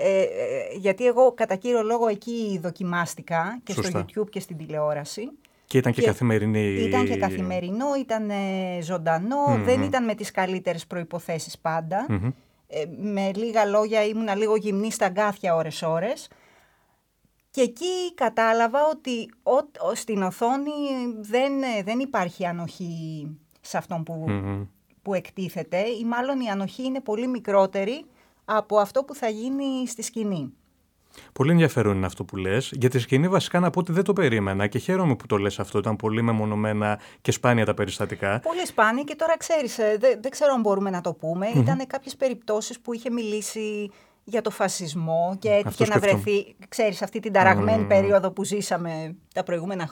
Ε, 0.01 0.21
ε, 0.21 0.27
γιατί 0.75 1.05
εγώ 1.05 1.31
κατά 1.31 1.55
κύριο 1.55 1.83
λόγο 1.83 2.07
εκεί 2.07 2.59
δοκιμάστηκα 2.61 3.59
και 3.63 3.71
στο 3.71 3.89
YouTube 3.93 4.29
και 4.29 4.39
στην 4.39 4.57
τηλεόραση. 4.57 5.31
Και 5.69 5.77
ήταν 5.77 5.93
και, 5.93 6.01
καθημερινή. 6.01 6.73
Ήταν 6.73 7.05
και 7.05 7.17
καθημερινό, 7.17 7.85
ήταν 7.99 8.31
δεν 9.63 9.81
ήταν 9.81 10.05
με 10.05 10.15
τις 10.15 10.31
καλύτερες 10.31 10.87
προϋποθέσεις 10.87 11.59
πάντα. 11.59 12.05
Ε, 12.67 12.85
με 12.97 13.31
λίγα 13.35 13.65
λόγια 13.65 14.05
ήμουνα 14.05 14.35
λίγο 14.35 14.55
γυμνή 14.55 14.91
στα 14.91 15.09
γκάθια 15.09 15.55
ώρες-ώρες. 15.55 16.29
Και 17.51 17.61
εκεί 17.61 18.13
κατάλαβα 18.15 18.79
ότι 18.91 19.29
ο, 19.43 19.95
στην 19.95 20.21
οθόνη 20.21 20.71
δεν, 21.19 21.51
δεν 21.83 21.99
υπάρχει 21.99 22.45
ανοχή 22.45 23.27
σε 23.61 23.77
αυτόν 23.77 24.03
που, 24.03 24.25
που 25.01 25.13
εκτίθεται 25.13 25.79
ή 25.79 26.05
μάλλον 26.05 26.39
η 26.39 26.49
ανοχή 26.49 26.83
είναι 26.83 27.01
πολύ 27.01 27.27
μικρότερη 27.27 28.05
από 28.45 28.77
αυτό 28.77 29.03
που 29.03 29.15
θα 29.15 29.27
γίνει 29.27 29.87
στη 29.87 30.01
σκηνή. 30.01 30.53
Πολύ 31.33 31.51
ενδιαφέρον 31.51 31.95
είναι 31.95 32.05
αυτό 32.05 32.23
που 32.23 32.35
λες. 32.37 32.71
Για 32.73 32.89
τη 32.89 32.99
σκηνή, 32.99 33.27
βασικά 33.27 33.59
να 33.59 33.69
πω 33.69 33.79
ότι 33.79 33.91
δεν 33.91 34.03
το 34.03 34.13
περίμενα 34.13 34.67
και 34.67 34.79
χαίρομαι 34.79 35.15
που 35.15 35.25
το 35.25 35.37
λες 35.37 35.59
αυτό. 35.59 35.77
Ήταν 35.77 35.95
πολύ 35.95 36.21
μεμονωμένα 36.21 36.99
και 37.21 37.31
σπάνια 37.31 37.65
τα 37.65 37.73
περιστατικά. 37.73 38.39
Πολύ 38.39 38.65
σπάνια 38.65 39.03
και 39.03 39.15
τώρα 39.15 39.37
ξέρεις, 39.37 39.77
ε, 39.77 39.97
δεν, 39.99 40.19
δεν 40.21 40.31
ξέρω 40.31 40.53
αν 40.53 40.61
μπορούμε 40.61 40.89
να 40.89 41.01
το 41.01 41.13
πούμε. 41.13 41.47
Mm-hmm. 41.53 41.59
Ήταν 41.59 41.87
κάποιες 41.87 42.15
περιπτώσεις 42.15 42.79
που 42.79 42.93
είχε 42.93 43.09
μιλήσει 43.09 43.91
για 44.23 44.41
το 44.41 44.49
φασισμό 44.49 45.37
και 45.39 45.49
έτυχε 45.49 45.85
να 45.85 45.99
βρεθεί, 45.99 46.55
ξέρεις, 46.69 47.01
αυτή 47.01 47.19
την 47.19 47.33
ταραγμένη 47.33 47.83
περίοδο 47.83 48.31
που 48.31 48.43
ζήσαμε 48.43 49.15
τα 49.33 49.43
προηγούμενα 49.43 49.89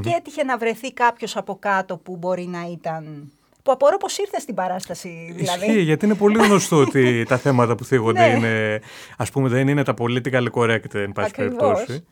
και 0.00 0.10
έτυχε 0.16 0.44
να 0.44 0.58
βρεθεί 0.58 0.92
κάποιος 0.92 1.36
από 1.36 1.56
κάτω 1.58 1.96
που 1.96 2.16
μπορεί 2.16 2.46
να 2.46 2.66
ήταν 2.70 3.32
που 3.64 3.72
απορώ 3.72 3.96
πως 3.96 4.18
ήρθε 4.18 4.38
στην 4.40 4.54
παράσταση. 4.54 5.32
Δηλαδή. 5.36 5.66
Ισχύει, 5.66 5.80
γιατί 5.80 6.04
είναι 6.04 6.14
πολύ 6.14 6.38
γνωστό 6.38 6.76
ότι 6.76 7.22
τα 7.28 7.36
θέματα 7.36 7.74
που 7.74 7.84
θίγονται 7.84 8.26
ναι. 8.26 8.36
είναι, 8.36 8.80
ας 9.16 9.30
πούμε, 9.30 9.48
δεν 9.48 9.68
είναι 9.68 9.82
τα 9.82 9.94
political 9.98 10.46
correct, 10.52 10.94
εν 10.94 11.12
πάση 11.12 11.34
περιπτώσει. 11.34 12.06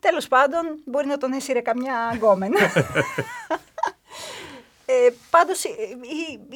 Τέλος 0.00 0.28
πάντων, 0.28 0.62
μπορεί 0.84 1.06
να 1.06 1.18
τον 1.18 1.32
έσυρε 1.32 1.60
καμιά 1.60 1.94
γκόμενα. 2.14 2.58
Ε, 4.88 5.10
πάντως 5.30 5.64
ε, 5.64 5.70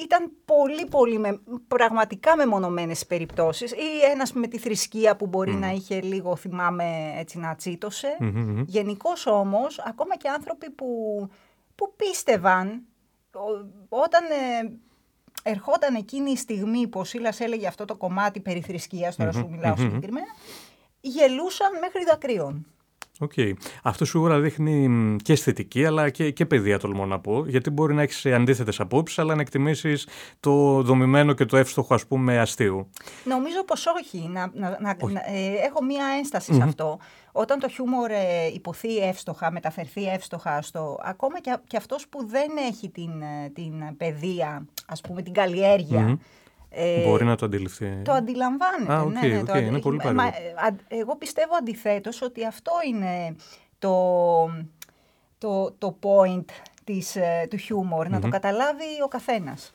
ήταν 0.03 0.31
πολύ 0.45 0.87
πολύ 0.87 1.19
με, 1.19 1.41
πραγματικά 1.69 2.37
μεμονωμένες 2.37 3.07
περιπτώσεις 3.07 3.73
ή 3.73 4.11
ένας 4.13 4.33
με 4.33 4.47
τη 4.47 4.59
θρησκεία 4.59 5.17
που 5.17 5.27
μπορεί 5.27 5.53
να 5.53 5.71
είχε 5.71 6.01
λίγο 6.01 6.37
θυμάμαι 6.37 6.85
έτσι 7.19 7.39
να 7.39 7.55
τσίτωσε. 7.55 8.17
Mm-hmm. 8.21 8.63
Γενικώς 8.67 9.27
όμως 9.27 9.79
ακόμα 9.79 10.17
και 10.17 10.29
άνθρωποι 10.29 10.71
που, 10.71 10.87
που 11.75 11.93
πίστευαν 11.97 12.83
όταν 13.89 14.25
ε, 14.25 14.73
ερχόταν 15.43 15.95
εκείνη 15.95 16.31
η 16.31 16.37
στιγμή 16.37 16.87
που 16.87 17.01
ο 17.01 17.05
Σίλας 17.05 17.41
έλεγε 17.41 17.67
αυτό 17.67 17.85
το 17.85 17.97
κομμάτι 17.97 18.41
περί 18.41 18.61
θρησκείας, 18.61 19.17
τώρα 19.17 19.33
σου 19.33 19.49
μιλάω 19.51 19.77
συγκεκριμένα, 19.77 20.35
γελούσαν 21.01 21.79
μέχρι 21.81 22.05
δακρύων. 22.05 22.67
Οκ. 23.23 23.33
Okay. 23.37 23.53
Αυτό 23.83 24.05
σίγουρα 24.05 24.41
δείχνει 24.41 25.17
και 25.23 25.33
αισθητική 25.33 25.85
αλλά 25.85 26.11
και, 26.11 26.31
και 26.31 26.47
παιδεία, 26.47 26.79
τολμώ 26.79 27.07
να 27.07 27.19
πω. 27.19 27.45
Γιατί 27.47 27.71
μπορεί 27.71 27.95
να 27.95 28.03
έχεις 28.03 28.27
αντίθετες 28.27 28.81
απόψεις, 28.81 29.19
αλλά 29.19 29.35
να 29.35 29.41
εκτιμήσεις 29.41 30.07
το 30.41 30.83
δομημένο 30.83 31.33
και 31.33 31.45
το 31.45 31.57
εύστοχο, 31.57 31.95
ας 31.95 32.07
πούμε, 32.07 32.39
αστείου. 32.39 32.91
Νομίζω 33.25 33.65
πως 33.65 33.87
όχι. 33.87 34.29
Να, 34.29 34.51
να, 34.55 34.79
να, 34.81 34.91
ε, 34.91 35.67
έχω 35.67 35.85
μία 35.85 36.05
ένσταση 36.19 36.55
σε 36.55 36.63
αυτό. 36.63 36.99
Όταν 37.33 37.59
το 37.59 37.69
χιούμορ 37.69 38.11
ε, 38.11 38.47
υποθεί 38.55 38.97
εύστοχα, 38.97 39.51
μεταφερθεί 39.51 40.05
εύστοχα 40.09 40.63
στο. 40.63 40.99
ακόμα 41.03 41.41
και, 41.41 41.59
και 41.67 41.77
αυτός 41.77 42.09
που 42.09 42.27
δεν 42.27 42.51
έχει 42.69 42.89
την, 42.89 43.23
ε, 43.23 43.51
την 43.55 43.97
παιδεία, 43.97 44.67
ας 44.87 45.01
πούμε, 45.01 45.23
την 45.23 45.33
καλλιέργεια. 45.33 46.19
Ε, 46.71 47.05
Μπορεί 47.05 47.25
να 47.25 47.37
το 47.37 47.47
αντιληφθεί. 47.47 48.03
Το 48.05 48.13
αντιλαμβάνεται. 48.13 48.93
Α, 48.93 49.05
okay, 49.05 49.29
ναι, 49.29 49.35
ναι, 49.35 49.43
το 49.43 49.59
είναι 49.59 49.81
πολύ 49.81 49.97
παρέμβο. 49.97 50.31
Εγώ 50.89 51.17
πιστεύω 51.17 51.55
αντιθέτως 51.61 52.23
ότι 52.23 52.47
αυτό 52.47 52.73
είναι 52.89 53.37
το, 53.79 53.95
το, 55.39 55.73
το 55.79 55.99
point 56.03 56.45
της, 56.85 57.17
ε, 57.17 57.47
του 57.51 57.57
χιούμορ, 57.57 58.09
να 58.09 58.21
το 58.21 58.29
καταλάβει 58.29 59.03
ο 59.05 59.09
καθένας. 59.09 59.75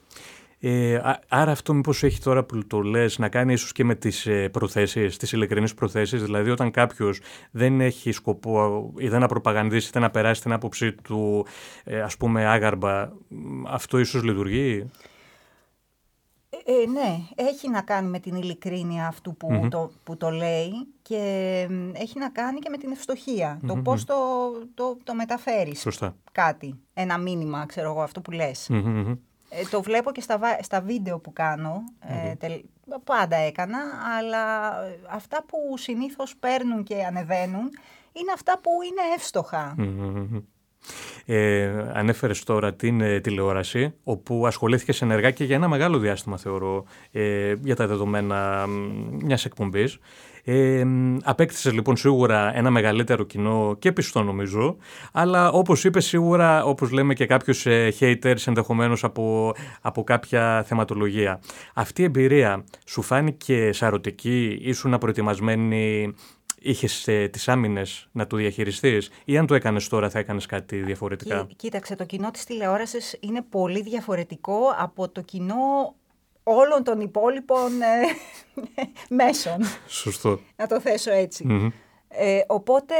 Ε, 0.59 0.99
άρα 1.27 1.51
αυτό 1.51 1.73
μήπως 1.73 2.03
έχει 2.03 2.21
τώρα 2.21 2.43
που 2.43 2.67
το 2.67 2.81
λες 2.81 3.17
να 3.17 3.29
κάνει 3.29 3.53
ίσως 3.53 3.71
και 3.71 3.83
με 3.83 3.95
τις 3.95 4.25
ε, 4.25 4.49
προθέσεις, 4.49 5.17
τις 5.17 5.31
ειλικρινείς 5.31 5.73
προθέσεις, 5.73 6.23
δηλαδή 6.23 6.49
όταν 6.49 6.71
κάποιος 6.71 7.19
δεν 7.51 7.81
έχει 7.81 8.11
σκοπό 8.11 8.91
ή 8.97 9.07
δεν 9.07 9.19
να 9.19 9.27
προπαγανδίσει 9.27 9.87
είτε 9.87 9.99
να 9.99 10.09
περάσει 10.09 10.41
την 10.41 10.51
άποψή 10.51 10.91
του 10.93 11.45
ε, 11.83 12.01
ας 12.01 12.17
πούμε 12.17 12.45
άγαρμπα, 12.45 13.09
αυτό 13.67 13.99
ίσως 13.99 14.23
λειτουργεί; 14.23 14.91
Ε, 16.67 16.89
ναι, 16.89 17.17
έχει 17.35 17.69
να 17.69 17.81
κάνει 17.81 18.07
με 18.07 18.19
την 18.19 18.35
ειλικρίνεια 18.35 19.07
αυτού 19.07 19.35
που, 19.35 19.67
το, 19.69 19.91
που 20.03 20.17
το 20.17 20.29
λέει 20.29 20.71
και 21.01 21.17
έχει 21.93 22.19
να 22.19 22.29
κάνει 22.29 22.59
και 22.59 22.69
με 22.69 22.77
την 22.77 22.91
ευστοχια 22.91 23.59
το 23.67 23.75
πώς 23.75 24.05
το, 24.05 24.15
το, 24.73 24.97
το 25.03 25.13
μεταφέρεις 25.13 25.79
Σωστά. 25.79 26.15
κάτι, 26.31 26.79
ένα 26.93 27.17
μήνυμα, 27.17 27.65
ξέρω 27.65 27.89
εγώ, 27.89 28.01
αυτό 28.01 28.21
που 28.21 28.31
λες. 28.31 28.69
Ε, 29.49 29.63
το 29.69 29.81
βλέπω 29.81 30.11
και 30.11 30.21
στα, 30.21 30.39
στα 30.61 30.81
βίντεο 30.81 31.19
που 31.19 31.33
κάνω, 31.33 31.83
ε, 31.99 32.33
πάντα 33.03 33.35
έκανα, 33.35 33.79
αλλά 34.17 34.73
αυτά 35.09 35.43
που 35.47 35.77
συνήθως 35.77 36.35
παίρνουν 36.35 36.83
και 36.83 37.03
ανεβαίνουν 37.05 37.69
είναι 38.11 38.31
αυτά 38.33 38.59
που 38.59 38.71
είναι 38.81 39.13
εύστοχα. 39.15 39.75
Ε, 41.25 41.69
ανέφερες 41.93 42.43
τώρα 42.43 42.73
την 42.73 43.01
ε, 43.01 43.19
τηλεόραση, 43.19 43.93
όπου 44.03 44.47
ασχολήθηκες 44.47 45.01
ενεργά 45.01 45.31
και 45.31 45.43
για 45.43 45.55
ένα 45.55 45.67
μεγάλο 45.67 45.97
διάστημα, 45.97 46.37
θεωρώ, 46.37 46.85
ε, 47.11 47.53
για 47.63 47.75
τα 47.75 47.87
δεδομένα 47.87 48.65
μιας 49.23 49.45
εκπομπής. 49.45 49.99
Ε, 50.47 50.85
απέκτησες 51.23 51.73
λοιπόν 51.73 51.95
σίγουρα 51.95 52.57
ένα 52.57 52.69
μεγαλύτερο 52.69 53.23
κοινό 53.23 53.75
και 53.79 53.91
πιστό 53.91 54.23
νομίζω, 54.23 54.77
αλλά 55.11 55.51
όπως 55.51 55.83
είπες 55.83 56.05
σίγουρα, 56.05 56.63
όπως 56.63 56.91
λέμε 56.91 57.13
και 57.13 57.25
κάποιους 57.25 57.65
ε, 57.65 57.93
haters 57.99 58.47
ενδεχομένως 58.47 59.03
από, 59.03 59.55
από 59.81 60.03
κάποια 60.03 60.63
θεματολογία. 60.67 61.39
Αυτή 61.73 62.01
η 62.01 62.05
εμπειρία 62.05 62.63
σου 62.85 63.01
φάνηκε 63.01 63.71
σαρωτική, 63.71 64.57
ήσουν 64.61 64.97
προετοιμασμένη 64.97 66.13
είχες 66.65 67.07
ε, 67.07 67.27
τις 67.27 67.47
άμυνες 67.47 68.07
να 68.11 68.27
το 68.27 68.37
διαχειριστείς, 68.37 69.09
ή 69.25 69.37
αν 69.37 69.47
το 69.47 69.55
έκανες 69.55 69.87
τώρα, 69.87 70.09
θα 70.09 70.19
έκανες 70.19 70.45
κάτι 70.45 70.77
διαφορετικά; 70.77 71.47
κοίταξε, 71.55 71.95
το 71.95 72.05
κοινό 72.05 72.31
της 72.31 72.43
τηλεόρασης 72.43 73.17
είναι 73.19 73.41
πολύ 73.41 73.81
διαφορετικό 73.81 74.59
από 74.77 75.09
το 75.09 75.21
κοινό 75.21 75.95
όλων 76.43 76.83
των 76.83 76.99
υπόλοιπων 76.99 77.81
ε, 77.81 78.05
μέσων. 79.23 79.57
Σωστό. 79.87 80.39
Να 80.55 80.67
το 80.67 80.79
θέσω 80.79 81.11
Ε, 82.07 82.41
οπότε 82.47 82.95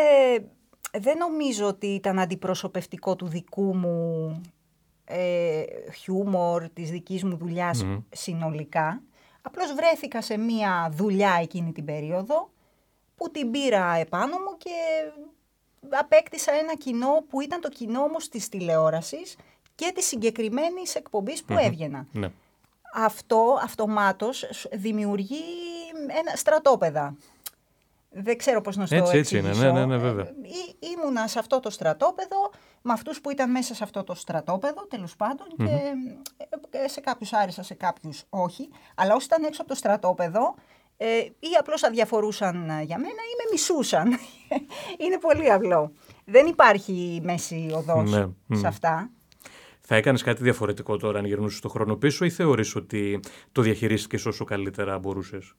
δεν 1.00 1.18
νομίζω 1.18 1.68
ότι 1.68 1.88
ήταν 1.88 2.20
αντιπροσωπευτικό 2.20 3.16
του 3.16 3.28
δικού 3.28 3.76
μου 3.76 4.42
ε, 5.06 5.64
χιούμορ, 5.96 6.70
της 6.70 6.90
δικής 6.90 7.24
μου 7.24 7.38
δουλειας 7.38 7.86
συνολικά. 8.10 9.02
Απλώς 9.42 9.74
βρέθηκα 9.74 10.22
σε 10.22 10.38
μία 10.38 10.92
δουλειά 10.96 11.38
εκείνη 11.42 11.72
την 11.72 11.86
περίοδο 11.86 12.50
που 13.16 13.32
την 13.32 13.52
πήρα 13.52 13.96
επάνω 13.96 14.38
μου 14.38 14.58
και 14.58 14.72
απέκτησα 15.90 16.52
ένα 16.52 16.76
κοινό 16.76 17.24
που 17.30 17.42
ήταν 17.42 17.62
το 17.62 17.70
κοινό 17.70 18.02
όμω 18.02 18.18
της 18.32 18.50
τηλεόρασης 18.50 19.36
και 19.76 19.92
της 19.96 20.06
συγκεκριμένης 20.06 20.96
εκπομπής 20.96 21.44
που 21.44 21.58
έβγαινα. 21.58 22.08
Ναι. 22.12 22.32
Αυτό 22.94 23.60
αυτομάτως 23.64 24.46
δημιουργεί 24.72 25.44
ένα 26.08 26.36
στρατόπεδα. 26.36 27.16
Δεν 28.18 28.38
ξέρω 28.38 28.62
πώς 28.62 28.76
να 28.76 28.86
σου 28.86 28.96
έτσι, 28.96 29.12
το 29.12 29.18
Έτσι 29.18 29.38
είναι, 29.38 29.54
ναι, 29.54 29.72
ναι, 29.72 29.86
ναι, 29.86 29.98
βέβαια. 29.98 30.26
Ή, 30.42 30.76
ήμουνα 30.80 31.28
σε 31.28 31.40
αυτό 31.40 31.60
το 31.60 31.70
στρατόπεδο, 31.70 32.52
με 32.82 32.94
αυτούς 32.94 33.22
που 33.22 33.30
ήταν 33.30 33.52
μέσα 33.52 33.76
σε 33.76 33.84
αυτό 33.84 34.04
το 34.04 34.14
στρατόπεδο, 34.14 34.88
τέλος 34.88 35.16
και 35.58 35.94
ε, 36.70 36.88
σε 36.88 37.00
κάποιους 37.00 37.34
άρεσα, 37.34 37.64
σε 37.64 37.74
κάποιους 37.74 38.24
όχι. 38.30 38.70
Αλλά 38.96 39.16
όσοι 39.16 39.26
ήταν 39.26 39.44
έξω 39.44 39.62
από 39.62 39.70
το 39.70 39.78
στρατόπεδο, 39.78 40.56
ε, 40.98 41.18
ή 41.20 41.48
απλώς 41.60 41.84
αδιαφορούσαν 41.84 42.56
για 42.64 42.98
μένα 42.98 43.22
ή 43.32 43.36
με 43.38 43.50
μισούσαν. 43.52 44.08
Είναι 45.04 45.18
πολύ 45.20 45.52
απλό. 45.52 45.92
Δεν 46.26 46.46
υπάρχει 46.46 47.20
μέση 47.24 47.72
οδός 47.74 48.12
ναι, 48.12 48.28
σε 48.58 48.68
αυτά. 48.68 49.10
Θα 49.88 49.96
έκανες 49.96 50.24
κάτι 50.24 50.44
διαφορετικό 50.44 50.98
τώρα 50.98 51.20
αν 51.20 51.26
γυρνούσες 51.26 51.60
το 51.60 51.70
χρόνο 51.70 51.96
πίσω 51.96 52.26
ή 52.26 52.30
θεωρείς 52.30 52.76
ότι 52.76 53.20
το 53.52 53.62
διαχειρίστηκες 53.62 54.26
όσο 54.26 54.46
καλύτερα 54.46 55.00
μπορούσες; 55.00 55.54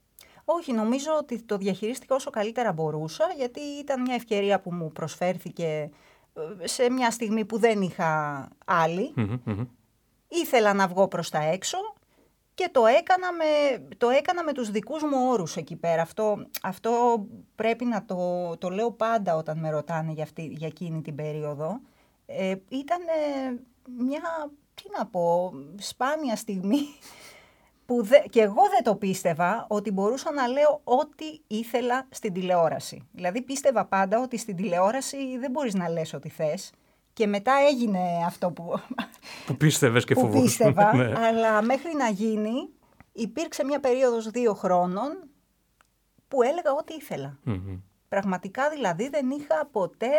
Όχι, 0.45 0.73
νομίζω 0.73 1.11
ότι 1.19 1.43
το 1.43 1.57
διαχειρίστηκα 1.57 2.15
όσο 2.15 2.31
καλύτερα 2.31 2.73
μπορούσα 2.73 3.25
γιατί 3.37 3.61
ήταν 3.61 4.01
μια 4.01 4.15
ευκαιρία 4.15 4.61
που 4.61 4.73
μου 4.73 4.93
προσφέρθηκε 4.93 5.91
ε, 6.63 6.67
σε 6.67 6.91
μια 6.91 7.11
στιγμή 7.11 7.45
που 7.45 7.59
δεν 7.59 7.83
είχα 7.83 8.49
Ήθελα 10.29 10.75
να 10.75 10.87
βγω 10.87 11.09
προς 11.09 11.31
τα 11.31 11.43
έξω 11.43 11.79
και 12.57 12.69
το 12.73 12.87
έκανα 12.87 13.33
με, 13.33 13.45
το 13.97 14.09
έκανα 14.09 14.43
με 14.43 14.53
τους 14.53 14.71
δικούς 14.71 15.03
μου 15.03 15.29
όρους 15.29 15.57
εκεί 15.57 15.77
πέρα. 15.77 16.03
Αυτό, 16.03 16.47
αυτό 16.63 17.25
πρέπει 17.55 17.85
να 17.85 18.05
το, 18.05 18.57
το 18.59 18.69
λέω 18.69 18.91
πάντα 18.91 19.37
όταν 19.37 19.59
με 19.59 19.71
ρωτάνε 19.71 20.13
για, 20.13 20.23
αυτή, 20.23 20.43
για 20.43 20.67
εκείνη 20.67 21.03
την 21.03 21.15
περίοδο. 21.15 21.81
Ε, 22.27 22.55
ήταν 22.69 22.99
μια, 23.99 24.51
τι 24.75 24.83
να 24.99 25.07
πω, 25.07 25.53
σπάνια 25.77 26.37
στιγμή 26.37 26.81
που 27.87 28.03
δε, 28.03 28.19
και 28.19 28.41
εγώ 28.41 28.63
δεν 28.71 28.83
το 28.83 28.95
πίστευα 28.95 29.67
ότι 29.69 29.91
μπορούσα 29.91 30.33
να 30.33 30.47
λέω 30.47 30.81
ό,τι 30.85 31.41
ήθελα 31.47 32.07
στην 32.11 32.33
τηλεόραση. 32.33 33.09
Δηλαδή 33.13 33.43
πίστευα 33.43 33.85
πάντα 33.85 34.21
ότι 34.21 34.39
στην 34.39 34.57
τηλεόραση 34.57 35.39
δεν 35.39 35.51
μπορείς 35.51 35.75
να 35.75 35.89
λες 35.89 36.13
ό,τι 36.13 36.29
θες. 36.29 36.73
Και 37.17 37.27
μετά 37.27 37.53
έγινε 37.71 38.01
αυτό 38.27 38.51
που, 38.51 38.81
που 39.47 39.57
πίστευες 39.57 40.05
και 40.05 40.15
που 40.15 40.29
πίστευα, 40.29 40.95
ναι. 40.97 41.13
αλλά 41.19 41.63
μέχρι 41.63 41.95
να 41.95 42.09
γίνει 42.09 42.69
υπήρξε 43.13 43.65
μια 43.65 43.81
περίοδος 43.81 44.31
δύο 44.31 44.55
χρόνων 44.55 45.29
που 46.29 46.43
έλεγα 46.43 46.73
ό,τι 46.73 46.95
Πραγματικά 48.09 48.71
δηλαδή 48.71 49.09
δεν 49.09 49.31
είχα 49.31 49.67
ποτέ, 49.73 50.13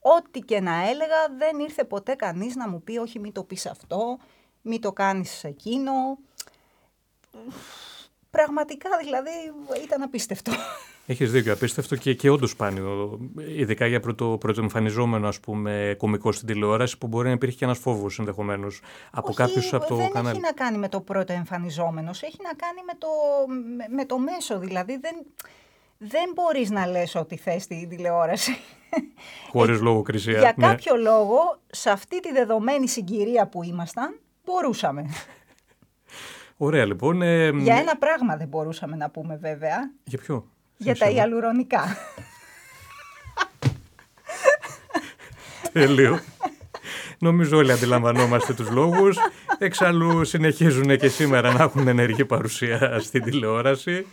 ό,τι 0.00 0.40
και 0.40 0.60
να 0.60 0.88
έλεγα, 0.88 1.16
δεν 1.38 1.58
ήρθε 1.58 1.84
ποτέ 1.84 2.14
κανείς 2.14 2.56
να 2.56 2.68
μου 2.68 2.82
πει 2.82 2.96
όχι 2.96 3.18
μην 3.18 3.32
το 3.32 3.44
πεις 3.44 3.66
αυτό, 3.66 4.18
μην 4.62 4.80
το 4.80 4.92
κάνεις 4.92 5.44
εκείνο. 5.44 5.92
Πραγματικά 8.30 8.90
δηλαδή 9.02 9.30
ήταν 9.84 10.02
απίστευτο. 10.02 10.52
Έχεις 11.06 11.30
δίκιο, 11.30 11.52
απίστευτο 11.52 11.96
και, 11.96 12.14
και 12.14 12.30
όντως 12.30 12.50
σπάνιο. 12.50 13.18
Ειδικά 13.56 13.86
για 13.86 14.00
πρωτο, 14.00 14.36
πρωτοεμφανιζόμενο 14.40 15.28
ας 15.28 15.40
πούμε, 15.40 15.94
κωμικό 15.98 16.32
στην 16.32 16.46
τηλεόραση, 16.46 16.98
που 16.98 17.06
μπορεί 17.06 17.26
να 17.26 17.32
υπήρχε 17.32 17.56
και 17.56 17.64
ένας 17.64 17.78
φόβος 17.78 18.18
ενδεχομένως 18.18 18.80
από 19.10 19.32
κάποιους 19.32 19.74
από 19.74 19.86
το 19.86 19.96
δεν 19.96 20.10
κανάλι. 20.10 20.34
Δεν 20.34 20.44
έχει 20.44 20.54
να 20.56 20.64
κάνει 20.64 20.78
με 20.78 20.88
το 20.88 21.00
πρωτοεμφανιζόμενος, 21.00 22.22
έχει 22.22 22.36
να 22.42 22.54
κάνει 22.54 22.80
με 22.86 22.92
το, 22.98 23.08
με, 23.94 24.04
το 24.04 24.18
μέσο. 24.18 24.58
Δηλαδή 24.58 24.98
δεν, 24.98 25.14
δεν 25.98 26.30
μπορείς 26.34 26.70
να 26.70 26.86
λες 26.86 27.14
ό,τι 27.14 27.36
θες 27.36 27.62
στην 27.62 27.88
τηλεόραση. 27.88 28.56
Χωρίς 29.52 29.78
ε, 29.78 29.82
λογοκρισία. 29.82 30.38
Για 30.38 30.54
ναι. 30.56 30.66
κάποιο 30.66 30.96
λόγο, 30.96 31.38
σε 31.66 31.90
αυτή 31.90 32.20
τη 32.20 32.32
δεδομένη 32.32 32.88
συγκυρία 32.88 33.46
που 33.46 33.62
ήμασταν, 33.62 34.20
μπορούσαμε. 34.44 35.06
Ωραία 36.56 36.86
λοιπόν. 36.86 37.22
Ε, 37.22 37.50
για 37.50 37.76
ένα 37.76 37.96
πράγμα 37.96 38.36
δεν 38.36 38.48
μπορούσαμε 38.48 38.96
να 38.96 39.10
πούμε 39.10 39.36
βέβαια. 39.36 39.92
Για 40.04 40.18
ποιο; 40.18 40.46
Για 40.76 40.96
τα 40.96 41.08
ιαλουρονικά. 41.08 41.96
Τέλειο. 45.72 46.20
Νομίζω 47.18 47.56
όλοι 47.56 47.72
αντιλαμβανόμαστε 47.72 48.54
τους 48.54 48.70
λόγους. 48.70 49.16
Εξάλλου 49.58 50.24
συνεχίζουν 50.24 50.96
και 50.96 51.08
σήμερα 51.08 51.52
να 51.52 51.62
έχουν 51.62 51.88
ενεργή 51.88 52.24
παρουσία 52.24 52.98
στην 53.00 53.22
τηλεόραση. 53.22 54.06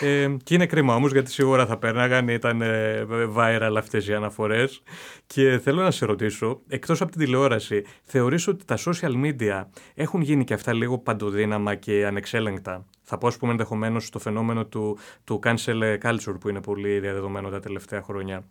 Ε, 0.00 0.28
και 0.44 0.54
είναι 0.54 0.66
κρίμα 0.66 0.94
όμως 0.94 1.12
γιατί 1.12 1.30
σίγουρα 1.30 1.66
θα 1.66 1.76
πέρναγαν, 1.76 2.28
ήταν 2.28 2.62
ε, 2.62 3.06
viral 3.36 3.74
αυτές 3.76 4.08
οι 4.08 4.14
αναφορές. 4.14 4.82
Και 5.26 5.58
θέλω 5.58 5.82
να 5.82 5.90
σε 5.90 6.06
ρωτήσω, 6.06 6.60
εκτός 6.68 7.00
από 7.00 7.10
την 7.10 7.20
τηλεόραση, 7.20 7.84
θεωρείς 8.02 8.46
ότι 8.46 8.64
τα 8.64 8.78
social 8.84 9.24
media 9.24 9.64
έχουν 9.94 10.20
γίνει 10.20 10.44
και 10.44 10.54
αυτά 10.54 10.72
λίγο 10.72 10.98
παντοδύναμα 10.98 11.74
και 11.74 12.06
ανεξέλεγκτα; 12.06 12.86
Θα 13.02 13.18
πω, 13.18 13.26
ας 13.26 13.36
πούμε, 13.36 13.50
ενδεχομένως 13.50 14.10
το 14.10 14.18
φαινόμενο 14.18 14.66
του, 14.66 14.98
του 15.24 15.40
cancel 15.44 15.98
culture 16.02 16.36
που 16.40 16.48
είναι 16.48 16.60
πολύ 16.60 16.98
διαδεδομένο 16.98 17.48
τα 17.48 17.60
τελευταία 17.60 18.02
χρόνια. 18.02 18.44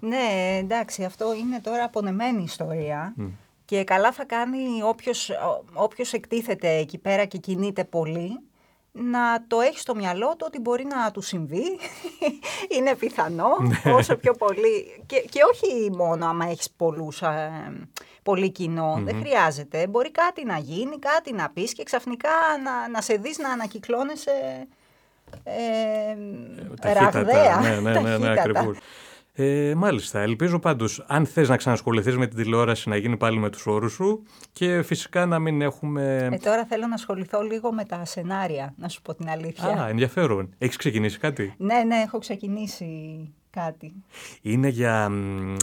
Ναι, 0.00 0.58
εντάξει, 0.58 1.04
αυτό 1.04 1.34
είναι 1.34 1.60
τώρα 1.62 1.84
απονεμένη 1.84 2.42
ιστορία. 2.42 3.14
Και 3.70 3.84
καλά 3.84 4.12
θα 4.12 4.24
κάνει 4.24 4.82
όποιος, 4.82 5.30
όποιος 5.72 6.12
εκτίθεται 6.12 6.68
εκεί 6.68 6.98
πέρα 6.98 7.24
και 7.24 7.38
κινείται 7.38 7.84
πολύ, 7.84 8.40
να 8.92 9.46
το 9.46 9.60
έχει 9.60 9.78
στο 9.78 9.94
μυαλό 9.94 10.26
του 10.26 10.44
ότι 10.46 10.60
μπορεί 10.60 10.84
να 10.84 11.10
του 11.10 11.20
συμβεί, 11.20 11.78
είναι 12.76 12.94
πιθανό, 12.94 13.48
ναι. 13.60 13.92
όσο 13.92 14.16
πιο 14.16 14.32
πολύ. 14.32 15.02
Και, 15.06 15.24
και 15.30 15.40
όχι 15.52 15.90
μόνο 15.90 16.26
άμα 16.26 16.46
έχεις 16.46 16.70
πολλούς, 16.70 17.22
ε, 17.22 17.50
πολύ 18.22 18.52
δεν 19.04 19.18
χρειάζεται. 19.20 19.86
Μπορεί 19.86 20.10
κάτι 20.10 20.44
να 20.44 20.58
γίνει, 20.58 20.98
κάτι 20.98 21.32
να 21.32 21.50
πεις 21.50 21.72
και 21.72 21.82
ξαφνικά 21.82 22.30
να, 22.64 22.88
να 22.88 23.00
σε 23.00 23.14
δεις 23.14 23.38
να 23.38 23.50
ανακυκλώνεσαι 23.50 24.66
ε, 25.44 26.16
ε, 26.82 26.92
ραγδαία. 26.92 27.60
Ναι, 27.60 27.80
ναι, 27.80 28.00
ναι, 28.00 28.18
ναι, 28.18 28.30
ακριβώς. 28.30 28.76
Ε, 29.32 29.74
μάλιστα. 29.76 30.20
Ελπίζω 30.20 30.58
πάντως, 30.58 31.04
αν 31.06 31.26
θες 31.26 31.48
να 31.48 31.56
ξανασχοληθείς 31.56 32.16
με 32.16 32.26
την 32.26 32.36
τηλεόραση, 32.36 32.88
να 32.88 32.96
γίνει 32.96 33.16
πάλι 33.16 33.38
με 33.38 33.50
τους 33.50 33.66
όρους 33.66 33.92
σου 33.92 34.22
και 34.52 34.82
φυσικά 34.82 35.26
να 35.26 35.38
μην 35.38 35.62
έχουμε. 35.62 36.28
Ε, 36.32 36.36
τώρα 36.36 36.64
θέλω 36.64 36.86
να 36.86 36.94
ασχοληθώ 36.94 37.40
λίγο 37.40 37.72
με 37.72 37.84
τα 37.84 38.04
σενάρια, 38.04 38.74
να 38.76 38.88
σου 38.88 39.02
πω 39.02 39.14
την 39.14 39.28
αλήθεια. 39.28 39.82
Α, 39.82 39.88
ενδιαφέρον. 39.88 40.54
Έχεις 40.58 40.76
ξεκινήσει 40.76 41.18
κάτι; 41.18 41.54
Ναι, 41.56 41.82
ναι, 41.86 41.96
έχω 41.96 42.18
ξεκινήσει 42.18 42.88
κάτι. 43.50 43.92
Είναι 44.42 44.68
για, 44.68 45.10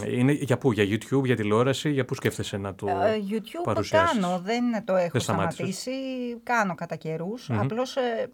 είναι 0.08 0.32
για 0.32 0.58
πού, 0.58 0.72
για 0.72 0.84
YouTube, 0.84 1.24
για 1.24 1.36
τηλεόραση, 1.36 1.90
για 1.90 2.04
πού 2.04 2.14
σκέφτεσαι 2.14 2.56
να 2.56 2.74
το 2.74 2.86
ε, 2.88 2.92
YouTube 3.30 3.64
παρουσιάσεις; 3.64 4.20
κάνω, 4.20 4.40
δεν 4.44 4.84
το 4.84 4.94
έχω 4.96 5.10
Δεν 5.12 5.20
σταματήσει, 5.20 5.90
κάνω 6.42 6.74
κατά 6.74 6.96
καιρούς. 6.96 7.48
Μμμ. 7.48 7.60
Απλώς 7.60 7.96
ε, 7.96 8.30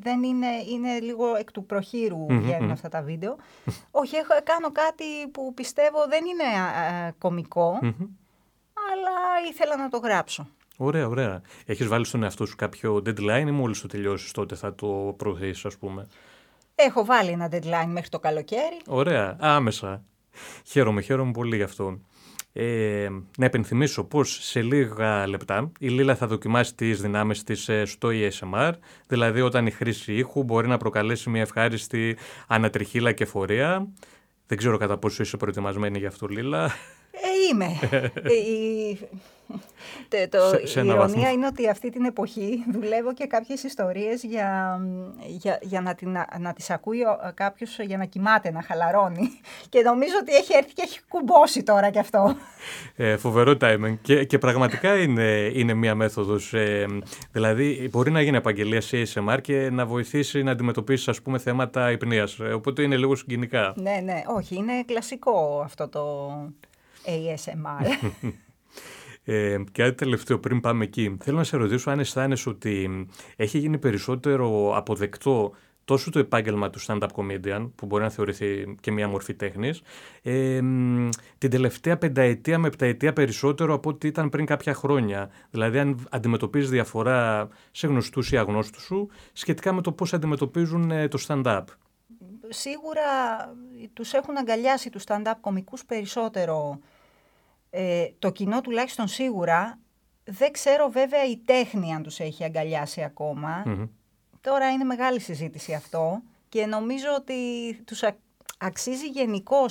δεν 0.00 0.22
είναι, 0.22 0.46
είναι 0.72 0.98
λίγο 1.00 1.34
εκ 1.36 1.50
του 1.52 1.66
προχείρου 1.66 2.16
Μμμ, 2.18 2.40
βγαίνουν 2.40 2.64
μμμ. 2.64 2.70
αυτά 2.72 2.88
τα 2.88 3.02
βίντεο. 3.02 3.36
Όχι, 3.90 4.16
έχω, 4.16 4.28
κάνω 4.44 4.72
κάτι 4.72 5.04
που 5.32 5.54
πιστεύω 5.54 5.98
δεν 6.08 6.24
είναι 6.26 6.58
α, 6.60 7.06
α, 7.06 7.12
κωμικό, 7.18 7.78
Μμμ. 7.82 7.92
αλλά 8.92 9.12
ήθελα 9.50 9.76
να 9.76 9.88
το 9.88 9.98
γράψω. 9.98 10.48
Ωραία, 10.76 11.06
ωραία. 11.08 11.42
Έχεις 11.66 11.86
βάλει 11.86 12.04
στον 12.04 12.22
εαυτό 12.22 12.46
σου 12.46 12.56
κάποιο 12.56 12.94
deadline 13.06 13.44
ή 13.46 13.50
μόλις 13.50 13.80
το 13.80 13.86
τελειώσεις 13.88 14.32
τότε 14.32 14.54
θα 14.54 14.74
το 14.74 15.14
προωθήσεις, 15.16 15.64
ας 15.64 15.76
πούμε; 15.76 16.06
Έχω 16.74 17.04
βάλει 17.04 17.30
ένα 17.30 17.48
deadline 17.52 17.86
μέχρι 17.88 18.08
το 18.08 18.18
καλοκαίρι. 18.18 18.76
Ωραία, 18.86 19.36
άμεσα. 19.40 20.02
Χαίρομαι, 20.64 21.00
χαίρομαι 21.00 21.30
πολύ 21.30 21.56
γι' 21.56 21.62
αυτό. 21.62 21.98
Ε, 22.52 23.08
να 23.38 23.44
επενθυμίσω 23.44 24.04
πως 24.04 24.38
σε 24.42 24.62
λίγα 24.62 25.26
λεπτά 25.26 25.72
η 25.78 25.88
Λίλα 25.88 26.14
θα 26.16 26.26
δοκιμάσει 26.26 26.74
τις 26.74 27.00
δυνάμεις 27.00 27.42
της 27.42 27.68
ε, 27.68 27.84
στο 27.84 28.08
ESMR, 28.12 28.72
δηλαδή 29.06 29.40
όταν 29.40 29.66
η 29.66 29.70
χρήση 29.70 30.14
ήχου 30.14 30.42
μπορεί 30.42 30.68
να 30.68 30.76
προκαλέσει 30.76 31.30
μια 31.30 31.40
ευχάριστη 31.40 32.16
ανατριχίλα 32.46 33.12
και 33.12 33.24
φορεία. 33.24 33.88
Δεν 34.46 34.58
ξέρω 34.58 34.76
κατά 34.76 34.98
πόσο 34.98 35.22
είσαι 35.22 35.36
προετοιμασμένη 35.36 35.98
γι' 35.98 36.06
αυτό, 36.06 36.26
Λίλα. 36.26 36.70
Ε, 37.10 37.52
είμαι. 37.52 37.78
Ε, 38.22 38.32
η... 38.32 38.98
τε- 40.08 40.30
το, 40.30 40.38
Σε- 40.48 40.66
σε 40.66 40.78
η 40.78 40.82
ένα 40.82 40.92
ηρωνία 40.94 41.14
βαθμό. 41.16 41.28
είναι 41.32 41.46
ότι 41.46 41.68
αυτή 41.68 41.90
την 41.90 42.04
εποχή 42.04 42.64
δουλεύω 42.72 43.14
και 43.14 43.26
κάποιες 43.26 43.62
ιστορίες 43.62 44.22
για, 44.22 44.80
για, 45.26 45.58
για 45.62 45.80
να, 45.80 45.94
την, 45.94 46.16
να 46.38 46.52
τις 46.52 46.70
ακούει 46.70 47.00
ο- 47.02 47.32
κάποιος 47.34 47.78
για 47.80 47.96
να 47.96 48.04
κοιμάται, 48.04 48.50
να 48.50 48.62
χαλαρώνει. 48.62 49.40
Και 49.68 49.80
νομίζω 49.82 50.12
ότι 50.20 50.34
έχει 50.34 50.54
έρθει 50.56 50.72
και 50.72 50.82
έχει 50.84 51.00
κουμπώσει 51.08 51.62
τώρα 51.62 51.90
κι 51.90 51.98
αυτό. 51.98 52.36
Ε, 52.96 53.16
φοβερό 53.16 53.56
timing. 53.60 53.96
Και, 54.02 54.24
και 54.24 54.38
πραγματικά 54.38 54.96
είναι, 55.00 55.50
είναι 55.54 55.74
μία 55.74 55.94
μέθοδος. 55.94 56.54
Ε, 56.54 56.86
δηλαδή, 57.32 57.88
μπορεί 57.92 58.10
να 58.10 58.20
γίνει 58.22 58.36
επαγγελία 58.36 58.80
σε 58.80 59.02
ASMR 59.06 59.38
και 59.42 59.70
να 59.70 59.86
βοηθήσει 59.86 60.42
να 60.42 60.50
αντιμετωπίσει, 60.50 61.10
ας 61.10 61.22
πούμε, 61.22 61.38
θέματα 61.38 61.90
υπνίας. 61.90 62.38
Ε, 62.38 62.44
οπότε 62.52 62.82
είναι 62.82 62.96
λίγο 62.96 63.14
συγκινικά. 63.16 63.72
ναι, 63.76 64.00
ναι, 64.04 64.22
όχι, 64.26 64.56
είναι 64.56 64.72
κλασικό 64.86 65.60
αυτό 65.64 65.88
το 65.88 66.30
ASMR. 67.04 68.10
Ε, 69.24 69.56
και 69.72 69.82
κάτι 69.82 69.94
τελευταίο 69.94 70.38
πριν 70.38 70.60
πάμε 70.60 70.84
εκεί. 70.84 71.16
Θέλω 71.20 71.36
να 71.36 71.44
σε 71.44 71.56
ρωτήσω 71.56 71.90
αν 71.90 71.98
αισθάνεσαι 71.98 72.48
ότι 72.48 73.06
έχει 73.36 73.58
γίνει 73.58 73.78
περισσότερο 73.78 74.76
αποδεκτό 74.76 75.52
τόσο 75.88 76.10
το 76.10 76.18
επάγγελμα 76.18 76.70
του 76.70 76.80
stand-up 76.80 77.08
comedian, 77.14 77.70
που 77.74 77.86
μπορεί 77.86 78.02
να 78.02 78.10
θεωρηθεί 78.10 78.74
και 78.80 78.92
μια 78.92 79.08
μορφή 79.08 79.34
τέχνης, 79.34 79.82
ε, 80.22 80.60
μ, 80.62 81.08
την 81.38 81.50
τελευταία 81.50 81.98
πενταετία 81.98 82.58
με 82.58 82.66
επταετία 82.66 83.12
περισσότερο 83.12 83.74
από 83.74 83.88
ό,τι 83.88 84.06
ήταν 84.06 84.28
πριν 84.28 84.46
κάποια 84.46 84.74
χρόνια. 84.74 85.30
Δηλαδή, 85.50 85.78
αν 85.78 86.06
αντιμετωπίζεις 86.10 86.70
διαφορά 86.70 87.48
σε 87.70 87.86
γνωστούς 87.86 88.32
ή 88.32 88.36
αγνώστους 88.36 88.82
σου, 88.82 89.08
σχετικά 89.32 89.72
με 89.72 89.82
το 89.82 89.92
πώς 89.92 90.14
αντιμετωπίζουν 90.14 90.90
ε, 90.90 91.08
το 91.08 91.18
stand-up. 91.26 91.64
Σίγουρα 92.48 93.04
τους 93.92 94.12
έχουν 94.12 94.36
αγκαλιάσει 94.36 94.90
τους 94.90 95.04
stand-up 95.06 95.32
κομικούς 95.40 95.84
περισσότερο 95.84 96.78
ε, 97.70 98.04
το 98.18 98.30
κοινό 98.30 98.60
τουλάχιστον 98.60 99.08
σίγουρα. 99.08 99.78
Δεν 100.24 100.52
ξέρω 100.52 100.88
βέβαια 100.88 101.24
η 101.24 101.36
τέχνη 101.36 101.94
αν 101.94 102.02
τους 102.02 102.20
έχει 102.20 102.44
αγκαλιάσει 102.44 103.02
ακόμα. 103.02 103.62
Μμμ. 103.66 103.86
Τώρα 104.40 104.70
είναι 104.70 104.84
μεγάλη 104.84 105.20
συζήτηση 105.20 105.72
αυτό 105.74 106.22
και 106.48 106.66
νομίζω 106.66 107.08
ότι 107.16 107.34
τους 107.84 108.02
α- 108.02 108.16
αξίζει 108.58 109.06
γενικώ 109.06 109.66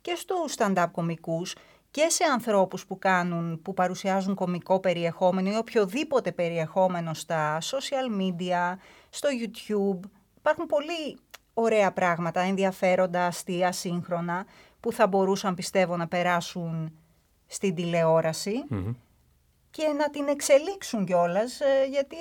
και 0.00 0.14
στους 0.14 0.54
stand-up 0.56 0.86
κομικούς 0.92 1.54
και 1.90 2.06
σε 2.08 2.24
ανθρώπους 2.24 2.86
που 2.86 2.98
κάνουν, 2.98 3.62
που 3.62 3.74
παρουσιάζουν 3.74 4.34
κομικό 4.34 4.80
περιεχόμενο 4.80 5.50
ή 5.50 5.56
οποιοδήποτε 5.56 6.32
περιεχόμενο 6.32 7.14
στα 7.14 7.58
social 7.60 8.20
media, 8.20 8.76
στο 9.10 9.28
YouTube. 9.40 10.00
Υπάρχουν 10.36 10.66
πολύ 10.66 11.18
ωραία 11.58 11.92
πράγματα, 11.92 12.40
ενδιαφέροντα, 12.40 13.26
αστεία, 13.26 13.72
σύγχρονα, 13.72 14.46
που 14.80 14.92
θα 14.92 15.06
μπορούσαν 15.06 15.54
πιστεύω 15.54 15.96
να 15.96 16.06
περάσουν 16.08 16.92
στην 17.46 17.74
τηλεόραση 17.74 18.64
Μμμ. 18.68 18.92
και 19.70 19.82
να 19.98 20.10
την 20.10 20.28
εξελίξουν 20.28 21.04
κιόλας, 21.04 21.60
γιατί 21.90 22.16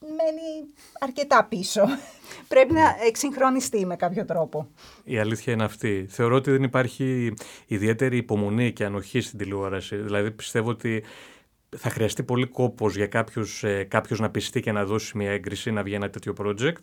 μένει 0.00 0.72
αρκετά 1.00 1.44
πίσω. 1.44 1.82
Πρέπει 2.48 2.72
να 2.72 2.96
εξυγχρονιστεί 3.06 3.86
με 3.86 3.96
κάποιο 3.96 4.24
τρόπο. 4.24 4.68
Η 5.04 5.18
αλήθεια 5.18 5.52
είναι 5.52 5.64
αυτή. 5.64 6.06
Θεωρώ 6.08 6.36
ότι 6.36 6.50
δεν 6.50 6.62
υπάρχει 6.62 7.34
ιδιαίτερη 7.66 8.16
υπομονή 8.16 8.72
και 8.72 8.84
ανοχή 8.84 9.20
στην 9.20 9.38
τηλεόραση. 9.38 9.96
Δηλαδή 9.96 10.30
πιστεύω 10.30 10.70
ότι 10.70 11.04
θα 11.76 11.90
χρειαστεί 11.90 12.22
πολύ 12.22 12.46
κόπος 12.46 12.96
για 12.96 13.06
κάποιους, 13.06 13.64
ε, 13.64 13.84
κάποιος 13.84 14.20
να 14.20 14.30
πιστεί 14.30 14.60
και 14.60 14.72
να 14.72 14.84
δώσει 14.84 15.16
μια 15.16 15.30
έγκριση 15.30 15.70
να 15.70 15.82
βγει 15.82 15.94
ένα 15.94 16.10
τέτοιο 16.10 16.32
project. 16.38 16.76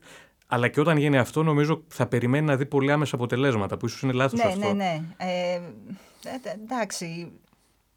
Αλλά 0.47 0.67
και 0.67 0.79
όταν 0.79 0.97
γίνει 0.97 1.17
αυτό, 1.17 1.43
νομίζω 1.43 1.83
θα 1.87 2.07
περιμένει 2.07 2.45
να 2.45 2.55
δει 2.55 2.65
πολύ 2.65 2.91
άμεσα 2.91 3.15
αποτελέσματα, 3.15 3.77
που 3.77 3.85
ίσως 3.85 4.01
είναι 4.01 4.11
λάθος 4.13 4.39
ναι, 4.39 4.45
αυτό. 4.49 4.67
ναι, 4.67 4.73
ναι. 4.73 5.01
Ε, 5.17 5.53
ε, 5.55 6.61
εντάξει, 6.63 7.31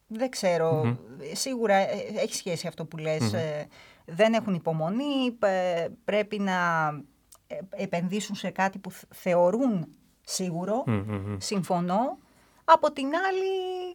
δεν 0.06 0.30
ξέρω. 0.30 0.96
Σίγουρα 1.32 1.74
ε, 1.74 1.88
έχει 2.22 2.34
σχέση 2.34 2.66
αυτό 2.66 2.84
που 2.84 2.96
λες. 2.96 3.32
Ε, 3.32 3.66
δεν 4.04 4.32
έχουν 4.32 4.54
υπομονή, 4.54 5.30
πε- 5.38 5.90
πρέπει 6.04 6.38
να 6.38 6.54
ε, 7.46 7.58
επενδύσουν 7.70 8.34
σε 8.34 8.50
κάτι 8.50 8.78
που 8.78 8.90
θ- 8.90 9.04
θεωρούν 9.14 9.86
σίγουρο. 10.20 10.82
Μμ, 10.86 10.92
μμ, 10.92 11.14
μμ. 11.14 11.36
Συμφωνώ. 11.38 12.18
Από 12.64 12.92
την 12.92 13.04
άλλη, 13.06 13.50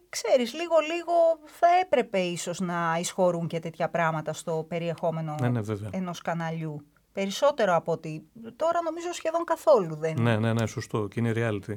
ξέρεις, 0.10 0.54
λίγο-λίγο 0.54 1.14
θα 1.46 1.68
έπρεπε 1.82 2.20
ίσως 2.20 2.60
να 2.60 2.98
εισχωρούν 3.00 3.48
και 3.48 3.60
τέτοια 3.60 3.90
πράγματα 3.90 4.34
στο 4.34 4.66
περιεχόμενο 4.68 5.36
Ναι, 5.42 5.50
ναι, 5.50 5.62
βέβαια. 5.62 5.90
ενός 5.94 6.22
καναλιού. 6.22 6.86
Περισσότερο 7.12 7.76
από 7.76 7.92
ότι 7.92 8.24
τώρα 8.56 8.82
νομίζω 8.82 9.14
σχεδόν 9.14 9.44
καθόλου 9.44 9.96
δεν 9.96 10.22
Ναι, 10.22 10.38
ναι, 10.38 10.54
ναι, 10.54 10.66
σωστό. 10.68 11.08
Και 11.08 11.20
είναι 11.20 11.32
reality. 11.36 11.76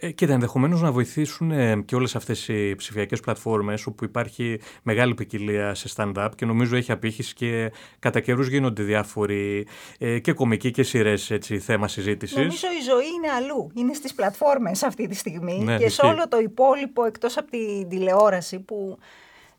Ε, 0.00 0.10
κοίτα, 0.10 0.32
ενδεχομένως 0.32 0.80
να 0.80 0.92
βοηθήσουν 0.92 1.50
ε, 1.50 1.82
και 1.84 1.94
όλες 1.94 2.16
αυτές 2.16 2.48
οι 2.48 2.74
ψηφιακές 2.74 3.20
πλατφόρμες 3.20 3.86
όπου 3.86 4.04
υπάρχει 4.04 4.60
μεγάλη 4.82 5.14
ποικιλία 5.14 5.74
σε 5.74 5.88
stand-up 5.96 6.28
και 6.36 6.46
νομίζω 6.46 6.76
έχει 6.76 6.92
απήχηση 6.92 7.34
και 7.34 7.72
κατά 7.98 8.20
καιρούς 8.20 8.48
γίνονται 8.48 8.82
διάφοροι 8.82 9.66
ε, 9.98 10.18
και 10.18 10.32
κομικοί 10.32 10.70
και 10.70 10.82
σειρές 10.82 11.32
θέμα 11.60 11.88
συζήτησης. 11.88 12.36
Νομίζω 12.36 12.66
η 12.80 12.82
ζωή 12.82 13.06
είναι 13.16 13.30
αλλού. 13.30 13.70
Είναι 13.74 13.92
στις 13.92 14.14
πλατφόρμες 14.14 14.82
αυτή 14.82 15.06
τη 15.06 15.14
στιγμή 15.14 15.58
Ναι, 15.58 15.72
και 15.72 15.80
σε 15.80 15.86
ισχύει. 15.86 16.06
όλο 16.06 16.28
το 16.28 16.38
υπόλοιπο 16.38 17.04
εκτός 17.04 17.36
από 17.36 17.50
την 17.50 17.88
τηλεόραση 17.88 18.58
που... 18.58 18.98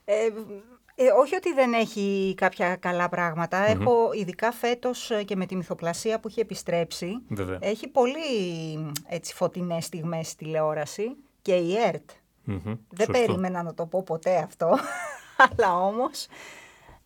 Ε, 0.06 0.13
ε, 1.01 1.12
όχι 1.19 1.35
ότι 1.35 1.53
δεν 1.53 1.73
έχει 1.73 2.33
κάποια 2.38 2.75
καλά 2.75 3.09
πράγματα. 3.09 3.57
Έχω 3.57 4.09
ειδικά 4.13 4.51
φέτος 4.51 5.12
ε, 5.12 5.23
και 5.23 5.35
με 5.35 5.45
τη 5.45 5.55
μυθοπλασία 5.55 6.19
που 6.19 6.27
έχει 6.27 6.39
επιστρέψει. 6.39 7.21
Βέβαια. 7.29 7.57
Έχει 7.62 7.88
πολύ 7.88 8.19
έτσι, 9.07 9.33
φωτεινές 9.33 9.85
στιγμές 9.85 10.27
στη 10.27 10.35
τηλεόραση 10.35 11.15
και 11.41 11.53
η 11.55 11.77
ΕΡΤ. 11.77 12.09
Μμμ, 12.43 12.59
Δεν 12.63 12.77
σωστό. 13.05 13.12
περίμενα 13.12 13.63
να 13.63 13.73
το 13.73 13.85
πω 13.85 14.03
ποτέ 14.03 14.38
αυτό, 14.38 14.77
αλλά 15.49 15.75
όμως 15.81 16.27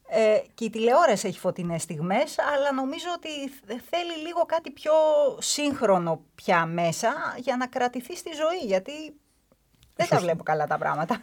ε, 0.08 0.38
και 0.54 0.66
η 0.66 0.70
τηλεόραση 0.70 1.28
έχει 1.28 1.40
φωτεινές 1.40 1.82
στιγμές, 1.82 2.36
αλλά 2.40 2.72
νομίζω 2.74 3.06
ότι 3.16 3.30
θ- 3.50 3.82
θέλει 3.90 4.18
λίγο 4.28 4.46
κάτι 4.46 4.72
πιο 4.72 4.92
σύγχρονο 5.40 6.22
πια 6.36 6.66
μέσα 6.66 7.14
για 7.38 7.58
να 7.58 7.68
κρατηθεί 7.68 8.16
στη 8.18 8.30
ζωή, 8.34 8.66
γιατί 8.66 8.92
δεν 9.96 10.08
τα 10.08 10.18
βλέπω 10.20 10.44
καλά 10.44 10.68
τα 10.68 10.78
πράγματα. 10.78 11.22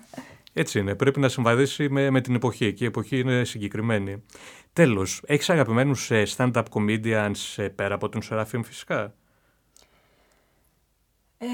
Έτσι 0.53 0.79
είναι. 0.79 0.95
Πρέπει 0.95 1.21
να 1.21 1.29
συμβαδίσει 1.29 1.89
με, 1.89 2.11
με 2.11 2.21
την 2.21 2.35
εποχή 2.35 2.73
και 2.73 2.85
η 2.85 2.87
εποχή 2.87 3.19
είναι 3.19 3.45
συγκεκριμένη. 3.45 4.23
Τέλος, 4.73 5.23
έχεις 5.27 5.51
αγαπημένους 5.51 6.11
stand-up 6.37 6.63
comedians 6.73 7.33
ε, 7.57 7.69
πέρα 7.69 7.95
από 7.95 8.09
τον 8.09 8.23
Σεραφείμ 8.23 8.63
φυσικά; 8.63 9.15
Ε, 11.39 11.47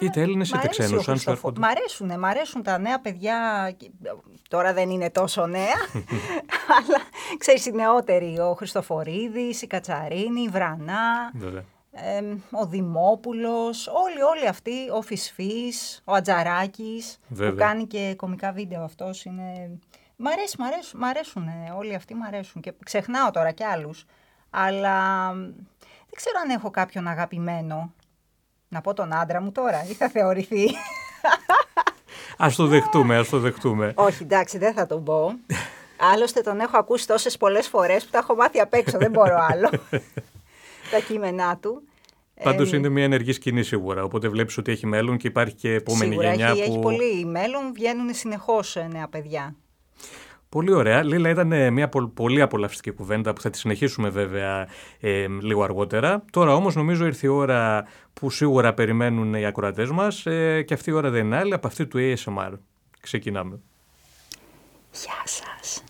Είτε 0.00 0.20
Έλληνες 0.20 0.50
Μ' 0.50 0.54
είτε 0.54 0.64
αρέσει 0.68 0.80
ξένους. 0.82 1.08
ο 1.08 1.10
Αν 1.10 1.18
σου 1.18 1.24
Χριστοφο- 1.24 1.36
έρχονται. 1.36 1.60
Μ' 1.60 1.64
αρέσουν, 1.78 2.18
μ' 2.18 2.24
αρέσουν 2.24 2.62
τα 2.62 2.78
νέα 2.78 3.00
παιδιά. 3.00 3.70
και- 3.76 3.90
Τώρα 4.48 4.72
δεν 4.72 4.90
είναι 4.90 5.10
τόσο 5.10 5.46
νέα, 5.46 5.74
αλλά 6.78 6.98
ξέρεις 7.38 7.66
οι 7.66 7.70
νεότεροι. 7.72 8.38
Ο 8.38 8.54
Χριστοφορίδης, 8.54 9.62
η 9.62 9.66
Κατσαρίνη, 9.66 10.40
η 10.42 10.48
Βρανά, 10.48 11.30
Βέβαια 11.34 11.64
ο 12.50 12.66
Δημόπουλος, 12.66 13.86
όλοι, 13.86 14.22
όλοι 14.22 14.48
αυτοί, 14.48 14.90
ο 14.92 15.02
Φυσφής, 15.02 16.02
ο 16.04 16.12
Ατζαράκης, 16.12 17.18
Βέβαια. 17.28 17.50
που 17.50 17.56
κάνει 17.56 17.86
και 17.86 18.14
κωμικά 18.16 18.52
βίντεο 18.52 18.82
αυτός, 18.82 19.24
είναι... 19.24 19.78
Μ' 20.16 20.26
αρέσει, 20.26 20.56
μ' 20.58 20.64
αρέσουν, 20.64 21.00
μ 21.00 21.04
αρέσουν 21.04 21.48
όλοι 21.78 21.94
αυτοί 21.94 22.14
μ' 22.14 22.22
αρέσουν 22.22 22.62
και 22.62 22.72
ξεχνάω 22.84 23.30
τώρα 23.30 23.50
κι 23.50 23.64
άλλους, 23.64 24.04
αλλά 24.50 25.30
δεν 25.80 26.14
ξέρω 26.16 26.36
αν 26.42 26.50
έχω 26.50 26.70
κάποιον 26.70 27.06
αγαπημένο. 27.08 27.92
Να 28.68 28.80
πω 28.80 28.94
τον 28.94 29.14
άντρα 29.14 29.40
μου 29.40 29.52
τώρα 29.52 29.84
ή 29.84 29.92
θα 29.92 30.08
θεωρηθεί. 30.08 30.70
Ας 32.38 32.54
το 32.54 32.66
δεχτούμε, 32.66 33.16
ας 33.16 33.28
το 33.28 33.38
δεχτούμε. 33.38 33.92
Όχι, 33.96 34.22
εντάξει, 34.22 34.58
δεν 34.58 34.74
θα 34.74 34.86
τον 34.86 35.04
πω. 35.04 35.32
Άλλωστε 36.12 36.40
τον 36.40 36.60
έχω 36.60 36.76
ακούσει 36.76 37.06
τόσες 37.06 37.36
πολλές 37.36 37.68
φορές 37.68 38.04
που 38.04 38.10
τα 38.10 38.18
έχω 38.18 38.34
μάθει 38.34 38.60
απ' 38.60 38.74
έξω, 38.74 38.98
δεν 38.98 39.10
μπορώ 39.10 39.36
άλλο. 39.50 39.70
τα 40.94 41.00
κείμενά 41.00 41.56
του. 41.56 41.82
Πάντως 42.42 42.72
ε, 42.72 42.76
είναι 42.76 42.88
μια 42.88 43.04
ενεργή 43.04 43.32
σκηνή 43.32 43.62
σίγουρα. 43.62 44.02
Οπότε 44.02 44.28
βλέπεις 44.28 44.56
ότι 44.56 44.72
έχει 44.72 44.86
μέλλον 44.86 45.16
και 45.16 45.26
υπάρχει 45.26 45.54
και 45.54 45.72
επόμενη 45.72 46.14
γενιά. 46.14 46.48
Έχει, 46.48 46.64
που... 46.64 46.70
έχει 46.70 46.78
πολύ 46.78 47.24
μέλλον, 47.24 47.72
βγαίνουν 47.74 48.14
συνεχώς 48.14 48.76
ε, 48.76 48.88
νέα 48.92 49.08
παιδιά. 49.08 49.56
Πολύ 50.48 50.72
ωραία. 50.72 51.02
Λίλα, 51.02 51.28
ήταν 51.30 51.52
ε, 51.52 51.70
μια 51.70 51.88
πολύ 52.14 52.40
απολαυστική 52.40 52.90
κουβέντα 52.90 53.32
που 53.32 53.40
θα 53.40 53.50
τη 53.50 53.58
συνεχίσουμε 53.58 54.08
βέβαια 54.08 54.68
λίγο 55.40 55.62
αργότερα. 55.62 56.24
Τώρα 56.30 56.54
όμως 56.54 56.74
νομίζω 56.74 57.06
ήρθε 57.06 57.26
η 57.26 57.30
ώρα 57.30 57.86
που 58.12 58.30
σίγουρα 58.30 58.74
περιμένουν 58.74 59.34
οι 59.34 59.46
ακροατές 59.46 59.90
μας 59.90 60.22
και 60.64 60.74
αυτή 60.74 60.90
η 60.90 60.92
ώρα 60.92 61.10
δεν 61.10 61.24
είναι 61.24 61.36
άλλη 61.36 61.54
από 61.54 61.66
αυτή 61.66 61.86
του 61.86 61.98
ASMR. 61.98 62.52
Ξεκινάμε. 63.00 63.60
Γεια 64.92 65.22
σας. 65.24 65.84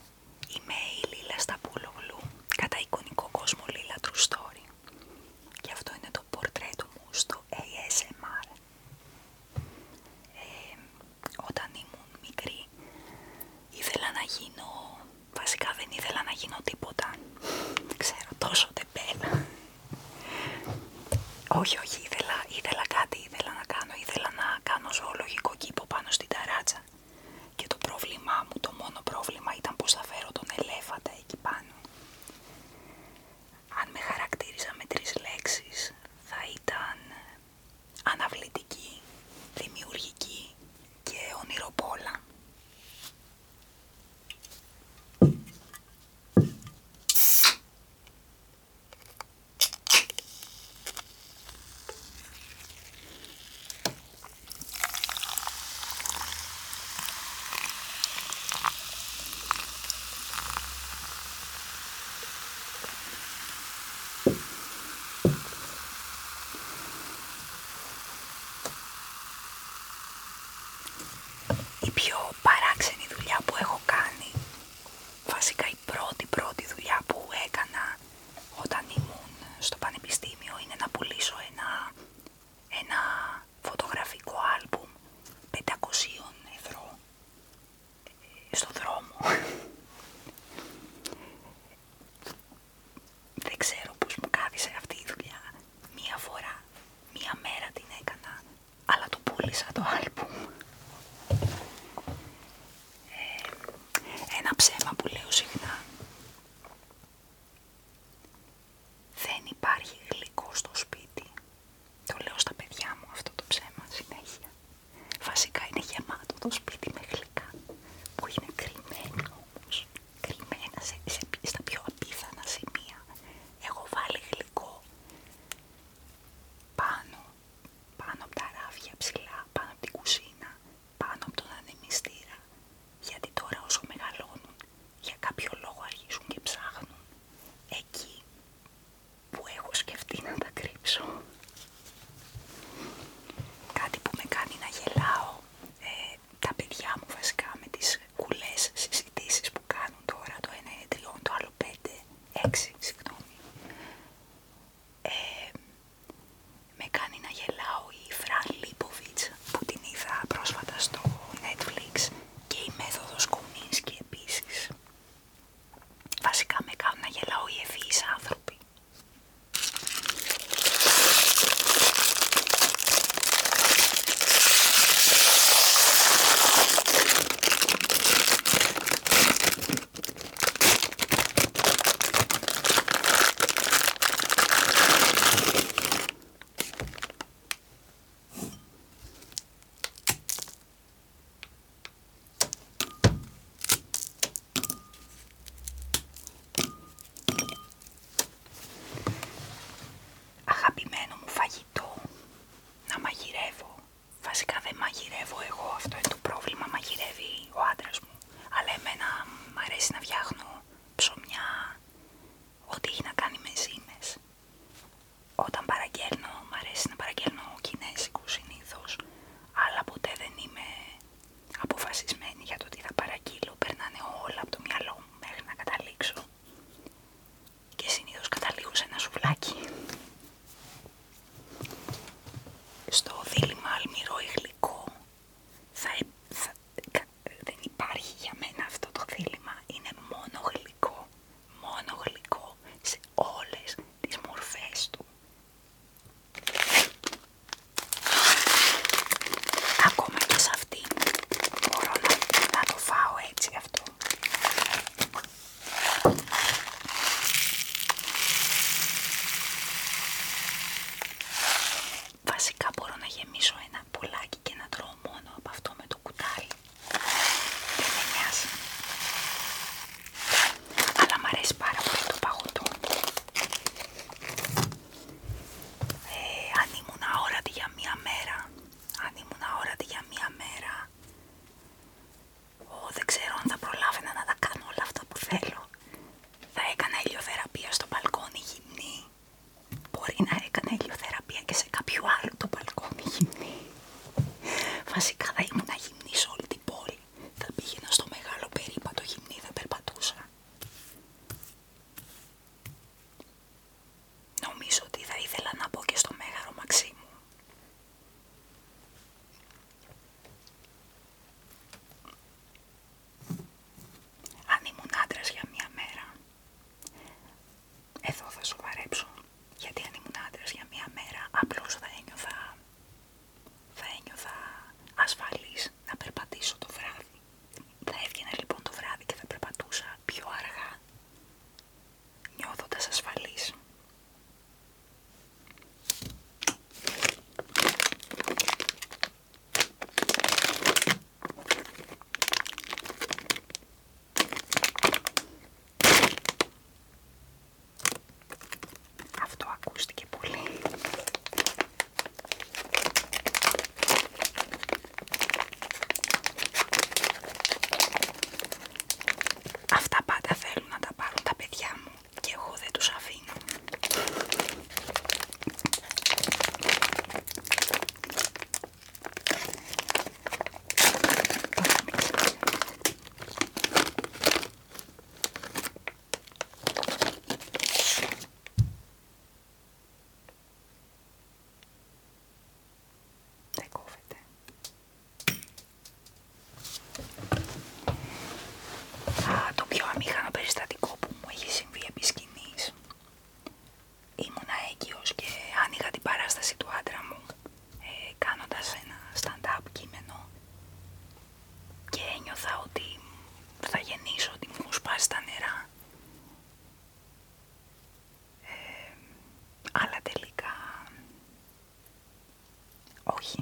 τόσο 18.48 18.68
τεμπέλα. 18.72 19.44
όχι, 21.48 21.78
όχι, 21.78 22.03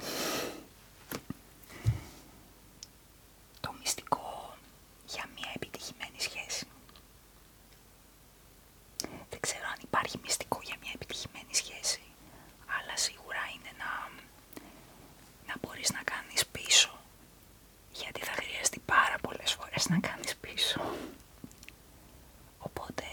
όχι. 0.01 0.11
Το 3.61 3.73
μυστικό 3.81 4.57
για 5.07 5.25
μια 5.35 5.51
επιτυχημένη 5.55 6.21
σχέση. 6.21 6.67
Δεν 9.31 9.41
ξέρω 9.41 9.65
αν 9.67 9.79
υπάρχει 9.83 10.19
μυστικό 10.23 10.61
για 10.63 10.77
μια 10.81 10.91
επιτυχημένη 10.95 11.55
σχέση, 11.55 12.03
αλλά 12.67 12.97
σίγουρα 12.97 13.43
είναι 13.55 13.73
να, 13.79 14.11
να 15.47 15.55
μπορείς 15.61 15.91
να 15.93 16.03
κάνεις 16.03 16.47
πίσω, 16.47 16.99
γιατί 17.93 18.21
θα 18.21 18.33
χρειαστεί 18.33 18.79
πάρα 18.79 19.19
πολλές 19.23 19.53
φορές 19.53 19.89
να 19.89 19.99
κάνεις 20.01 20.37
πίσω. 20.37 20.81
Οπότε, 22.59 23.05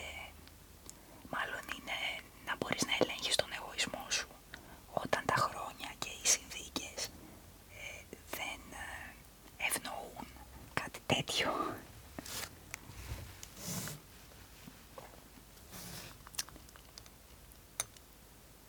μάλλον 1.30 1.64
είναι 1.78 2.00
να 2.46 2.56
μπορείς 2.58 2.86
να 2.86 2.94
ελέγχεις 3.00 3.36
τον 3.36 3.50
εγωισμό 3.54 4.06
σου 4.10 4.28
όταν 4.94 5.26
τα 5.26 5.36
χρόνια 5.36 5.90
και 6.00 6.10
οι 6.10 6.26
συνθήκες 6.28 7.06
ε, 7.70 8.04
δεν 8.30 8.60
ε, 8.72 9.14
ευνοούν 9.68 10.28
κάτι 10.74 11.00
τέτοιο. 11.06 11.76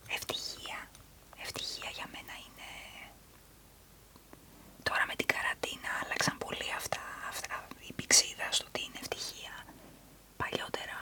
Ευτυχία. 0.09 0.89
Ευτυχία 1.43 1.91
για 1.91 2.07
μένα 2.13 2.33
είναι... 2.47 2.69
Τώρα 4.83 5.07
με 5.07 5.15
την 5.17 5.27
καραντίνα 5.27 5.91
άλλαξαν 6.05 6.39
πολύ 6.39 6.73
αυτά, 6.77 7.01
αυτά 7.29 7.67
η 7.89 7.93
πηξίδα 7.93 8.47
στο 8.53 8.67
τι 8.73 8.81
είναι 8.85 8.99
ευτυχία. 9.01 9.55
Παλιότερα 10.37 10.99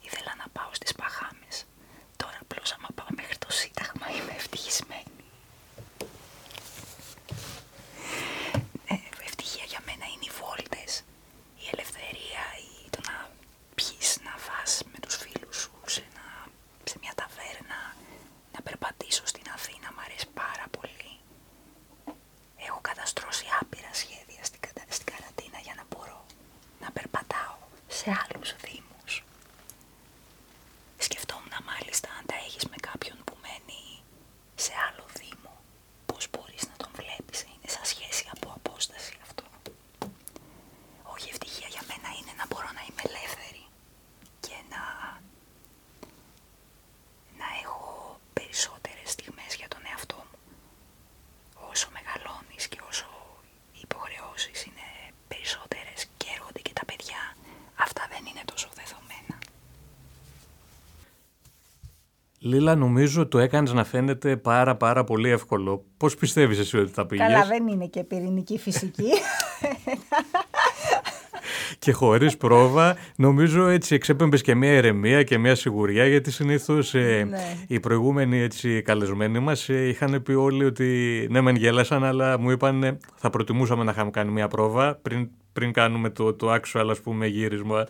ήθελα 0.00 0.34
να 0.36 0.48
πάω 0.48 0.70
στις 0.74 0.92
Παχάμες. 0.92 1.64
Τώρα 2.16 2.38
απλώς 2.40 2.72
άμα 2.72 2.88
πάω 2.94 3.06
μέχρι 3.16 3.36
το 3.38 3.50
Σύνταγμα 3.52 4.06
είμαι 4.10 4.32
ευτυχισμένη. 4.32 5.14
Ε, 8.86 8.94
ευτυχία 9.24 9.64
για 9.64 9.80
μένα 9.86 10.04
είναι 10.06 10.26
οι 10.28 10.34
βόλτες, 10.40 10.92
η 11.62 11.64
ελευθερία, 11.72 12.42
η, 12.66 12.90
το 12.90 13.00
να 13.08 13.30
πιείς, 13.74 14.18
να 14.24 14.34
φας 14.46 14.82
με 14.92 14.98
τους 14.98 15.16
φίλους 15.16 15.56
σου 15.56 15.70
σε, 15.86 16.00
ένα- 16.10 16.46
σε 16.84 16.96
μια 17.00 17.14
ταβέρνα, 17.14 17.80
να 18.52 18.60
περπατήσω 18.62 19.26
στην 19.26 19.46
Αθήνα, 19.54 19.92
μ' 19.92 20.00
αρέσει 20.04 20.26
πάρα 20.34 20.66
πολύ. 20.76 21.12
Έχω 22.66 22.78
καταστρώσει 22.82 23.44
άπειρα 23.60 23.90
σχέδια 23.94 24.44
στην, 24.44 24.60
κατα- 24.60 24.86
στην 24.88 25.06
καραντίνα 25.12 25.58
για 25.58 25.74
να 25.76 25.84
μπορώ 25.90 26.26
να 26.80 26.90
περπατάω 26.90 27.56
σε 27.88 28.08
άλλους 28.22 28.50
δήμους. 28.64 29.12
Σκεφτόμουν 30.98 31.54
μάλιστα 31.70 32.08
αν 32.18 32.26
τα 32.26 32.34
έχεις 32.46 32.64
με 32.72 32.76
κάποιον 32.88 33.18
που 33.24 33.36
μένει 33.44 33.82
σε 34.54 34.72
άλλο 34.86 35.04
δήμο, 35.20 35.52
πώς 36.06 36.30
μπορείς 36.30 36.62
να 36.70 36.76
τον 36.76 36.90
βλέπεις, 37.00 37.40
είναι 37.42 37.68
σαν 37.74 37.84
σχέση 37.84 38.24
από 38.34 38.48
απόσταση 38.58 39.14
αυτό. 39.26 39.44
Όχι 41.02 41.28
ευτυχία 41.28 41.68
για 41.68 41.82
μένα 41.88 42.08
είναι 42.18 42.32
να 42.40 42.46
μπορώ 42.46 42.70
να 42.78 42.82
είμαι 42.88 43.02
ελεύθερη 43.10 43.64
και 44.40 44.56
να, 44.72 44.82
να 47.40 47.46
έχω 47.62 47.84
περισσότερες 48.32 49.10
στιγμές 49.10 49.54
για 49.54 49.68
τον 49.68 49.82
εαυτό 49.90 50.16
μου. 50.28 50.38
Όσο 51.70 51.88
μεγαλώνεις 51.96 52.68
και 52.68 52.80
όσο 52.90 53.08
οι 53.72 53.78
υποχρεώσεις 53.82 54.64
είναι 54.64 54.88
περισσότερες 55.28 56.00
και 56.16 56.26
έρχονται 56.34 56.60
και 56.66 56.72
τα 56.72 56.84
παιδιά, 56.84 57.36
αυτά 57.76 58.06
δεν 58.12 58.26
είναι 58.26 58.44
τόσο 58.44 58.68
δεδομένα. 58.74 59.38
Λίλα, 62.46 62.74
νομίζω 62.74 63.26
το 63.26 63.38
έκανες 63.38 63.72
να 63.72 63.84
φαίνεται 63.84 64.36
πάρα 64.36 64.76
πάρα 64.76 65.04
πολύ 65.04 65.30
εύκολο. 65.30 65.84
Πώς 65.96 66.14
πιστεύεις 66.14 66.58
εσύ 66.58 66.78
ότι 66.78 66.92
θα 66.92 67.06
πήγες; 67.06 67.26
Καλά, 67.26 67.44
δεν 67.46 67.66
είναι 67.66 67.86
και 67.86 68.04
πυρηνική 68.04 68.58
φυσική. 68.58 69.04
και 71.78 71.92
χωρίς 71.92 72.36
πρόβα, 72.36 72.96
νομίζω 73.16 73.66
έτσι 73.66 73.94
εξέπεμπες 73.94 74.42
και 74.42 74.54
μια 74.54 74.70
ερεμία 74.70 75.22
και 75.22 75.38
μια 75.38 75.54
σιγουριά 75.54 76.06
γιατί 76.06 76.30
συνήθως 76.30 76.94
ε, 76.94 77.26
Ναι. 77.30 77.38
οι 77.66 77.80
προηγούμενοι 77.80 78.38
έτσι 78.40 78.82
καλεσμένοι 78.82 79.38
μας 79.38 79.68
ε, 79.68 79.88
είχαν 79.88 80.22
πει 80.22 80.32
όλοι 80.32 80.64
ότι 80.64 81.26
ναι 81.30 81.40
μεν 81.40 81.56
γέλασαν 81.56 82.04
αλλά 82.04 82.38
μου 82.38 82.50
είπαν 82.50 82.82
ε, 82.82 82.98
θα 83.14 83.30
προτιμούσαμε 83.30 83.84
να 83.84 83.90
είχαμε 83.90 84.10
κάνει 84.10 84.30
μια 84.30 84.48
πρόβα 84.48 84.94
πριν, 85.02 85.28
πριν 85.52 85.72
κάνουμε 85.72 86.10
το, 86.10 86.34
το 86.34 86.54
actual 86.54 86.86
ας 86.90 87.00
πούμε 87.00 87.26
γύρισμα. 87.26 87.86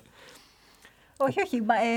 Όχι, 1.19 1.43
όχι. 1.43 1.63
μα, 1.63 1.75
ε, 1.75 1.97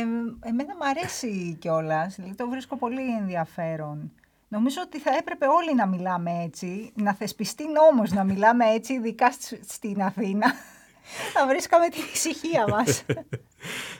εμένα 0.49 0.75
μου 0.75 0.86
αρέσει 0.89 1.58
κιόλας. 1.60 2.15
Δηλαδή 2.15 2.36
το 2.36 2.49
βρίσκω 2.49 2.75
πολύ 2.77 3.15
ενδιαφέρον. 3.15 4.12
Νομίζω 4.47 4.82
ότι 4.86 4.99
θα 4.99 5.15
έπρεπε 5.15 5.45
όλοι 5.47 5.75
να 5.75 5.86
μιλάμε 5.88 6.32
έτσι, 6.43 6.91
να 6.95 7.13
θεσπιστεί 7.13 7.63
νόμος 7.67 8.12
να 8.12 8.23
μιλάμε 8.23 8.65
έτσι, 8.65 8.93
ειδικά 8.93 9.32
σ- 9.32 9.60
στην 9.69 10.01
Αθήνα. 10.01 10.53
Θα 11.34 11.48
βρίσκαμε 11.48 11.88
την 11.88 12.04
ησυχία 12.13 12.65
μας. 12.69 13.04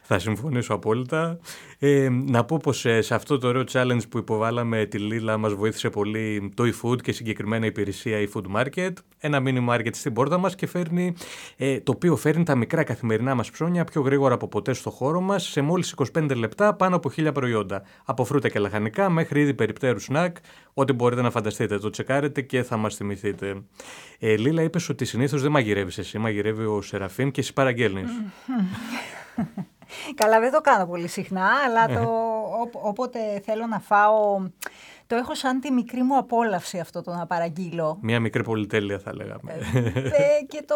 Θα 0.04 0.20
συμφωνήσω 0.20 0.74
απόλυτα. 0.74 1.40
Ε, 1.80 2.10
να 2.10 2.46
πω 2.46 2.58
πως 2.64 2.86
ε, 2.86 3.02
σε 3.02 3.16
αυτό 3.16 3.38
το 3.38 3.48
ωραίο 3.48 3.64
challenge 3.72 4.10
που 4.10 4.18
υποβάλαμε 4.18 4.86
τη 4.86 4.98
Λίλα 4.98 5.38
μας 5.38 5.54
βοήθησε 5.54 5.90
πολύ 5.90 6.52
το 6.56 6.64
eFood 6.64 7.02
και 7.02 7.12
συγκεκριμένα 7.12 7.66
η 7.66 7.68
υπηρεσία 7.68 8.18
eFood 8.20 8.44
Market. 8.56 8.94
Ένα 9.20 9.42
mini 9.46 9.70
market 9.70 9.90
στην 9.92 10.14
πόρτα 10.14 10.38
μας 10.38 10.56
και 10.56 10.68
φέρνει, 10.68 11.14
ε, 11.58 11.80
το 11.80 11.92
οποίο 11.92 12.16
φέρνει 12.16 12.44
τα 12.44 12.56
μικρά 12.56 12.84
καθημερινά 12.84 13.36
μας 13.36 13.52
ψώνια 13.52 13.84
πιο 13.84 14.02
γρήγορα 14.02 14.34
από 14.34 14.48
ποτέ 14.48 14.74
στο 14.74 14.90
χώρο 14.90 15.22
μας 15.22 15.44
σε 15.44 15.62
μόλις 15.62 15.94
25 16.14 16.36
λεπτά 16.36 16.74
πάνω 16.74 16.96
από 16.96 17.10
1000 17.10 17.32
προϊόντα. 17.34 17.84
Από 18.06 18.26
φρούτα 18.26 18.50
και 18.50 18.60
λαχανικά 18.60 19.10
μέχρι 19.10 19.42
είδη 19.42 19.54
περιπτέρου 19.54 20.00
σνακ, 20.00 20.38
ό,τι 20.74 20.94
μπορείτε 20.94 21.22
να 21.22 21.32
φανταστείτε. 21.32 21.78
Το 21.80 21.90
τσεκάρετε 21.90 22.42
και 22.42 22.64
θα 22.64 22.78
μας 22.78 22.96
θυμηθείτε. 22.96 23.62
Ε, 24.20 24.38
Λίλα, 24.38 24.62
είπες 24.62 24.90
ότι 24.90 25.06
συνήθως 25.06 25.42
δεν 25.42 25.52
μαγειρεύεις 25.52 25.98
εσύ, 25.98 26.18
μαγειρεύει 26.18 26.66
ο 26.66 26.82
Σεραφείμ 27.00 27.30
και 27.30 27.42
εσύ 27.42 27.54
παραγγέλνεις. 27.54 28.10
Καλά, 30.16 30.40
δεν 30.40 30.52
το 30.52 30.62
κάνω 30.62 30.86
πολύ 30.86 31.08
συχνά, 31.08 31.50
αλλά 31.66 31.88
το, 31.88 32.10
όπο- 32.62 32.82
όποτε 32.84 33.20
θέλω 33.46 33.66
να 33.66 33.80
φάω, 33.80 34.50
το 35.08 35.16
έχω 35.16 35.36
σαν 35.36 35.60
τη 35.60 35.72
μικρή 35.72 36.04
μου 36.04 36.18
απόλαυση 36.18 36.80
αυτό 36.80 37.02
το 37.02 37.14
να 37.14 37.26
παραγγείλω. 37.26 37.98
Μια 38.02 38.20
μικρή 38.20 38.44
πολυτέλεια 38.44 39.00
θα 39.00 39.16
λέγαμε. 39.16 39.54
Ε, 39.74 40.46
και 40.48 40.64
το, 40.68 40.76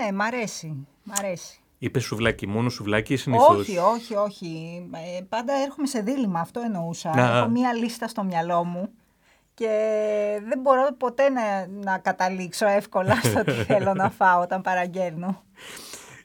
ναι, 0.00 0.12
μ' 0.12 0.20
αρέσει, 0.20 0.86
μ' 1.02 1.12
αρέσει. 1.18 1.60
Είπες 1.78 2.04
σουβλάκι, 2.04 2.46
μόνο 2.46 2.68
σουβλάκι 2.68 3.12
ή 3.12 3.16
συνήθως; 3.16 3.58
Όχι, 3.58 3.78
όχι, 3.78 4.14
όχι. 4.14 4.82
Ε, 5.18 5.22
πάντα 5.28 5.52
έρχομαι 5.52 5.86
σε 5.86 6.00
δίλημα, 6.00 6.40
αυτό 6.40 6.60
εννοούσα. 6.60 7.14
Να. 7.14 7.38
Έχω 7.38 7.48
μία 7.48 7.74
λίστα 7.74 8.08
στο 8.08 8.24
μυαλό 8.24 8.64
μου 8.64 8.88
και 9.58 10.40
δεν 10.48 10.60
μπορώ 10.60 10.88
ποτέ 10.98 11.28
να, 11.28 11.66
να 11.66 11.98
καταλήξω 11.98 12.66
εύκολα 12.66 13.14
στο 13.30 13.44
τι 13.44 13.52
θέλω 13.52 13.94
να 13.94 14.10
φάω 14.10 14.40
όταν 14.40 14.62
παραγγέλνω. 14.62 15.42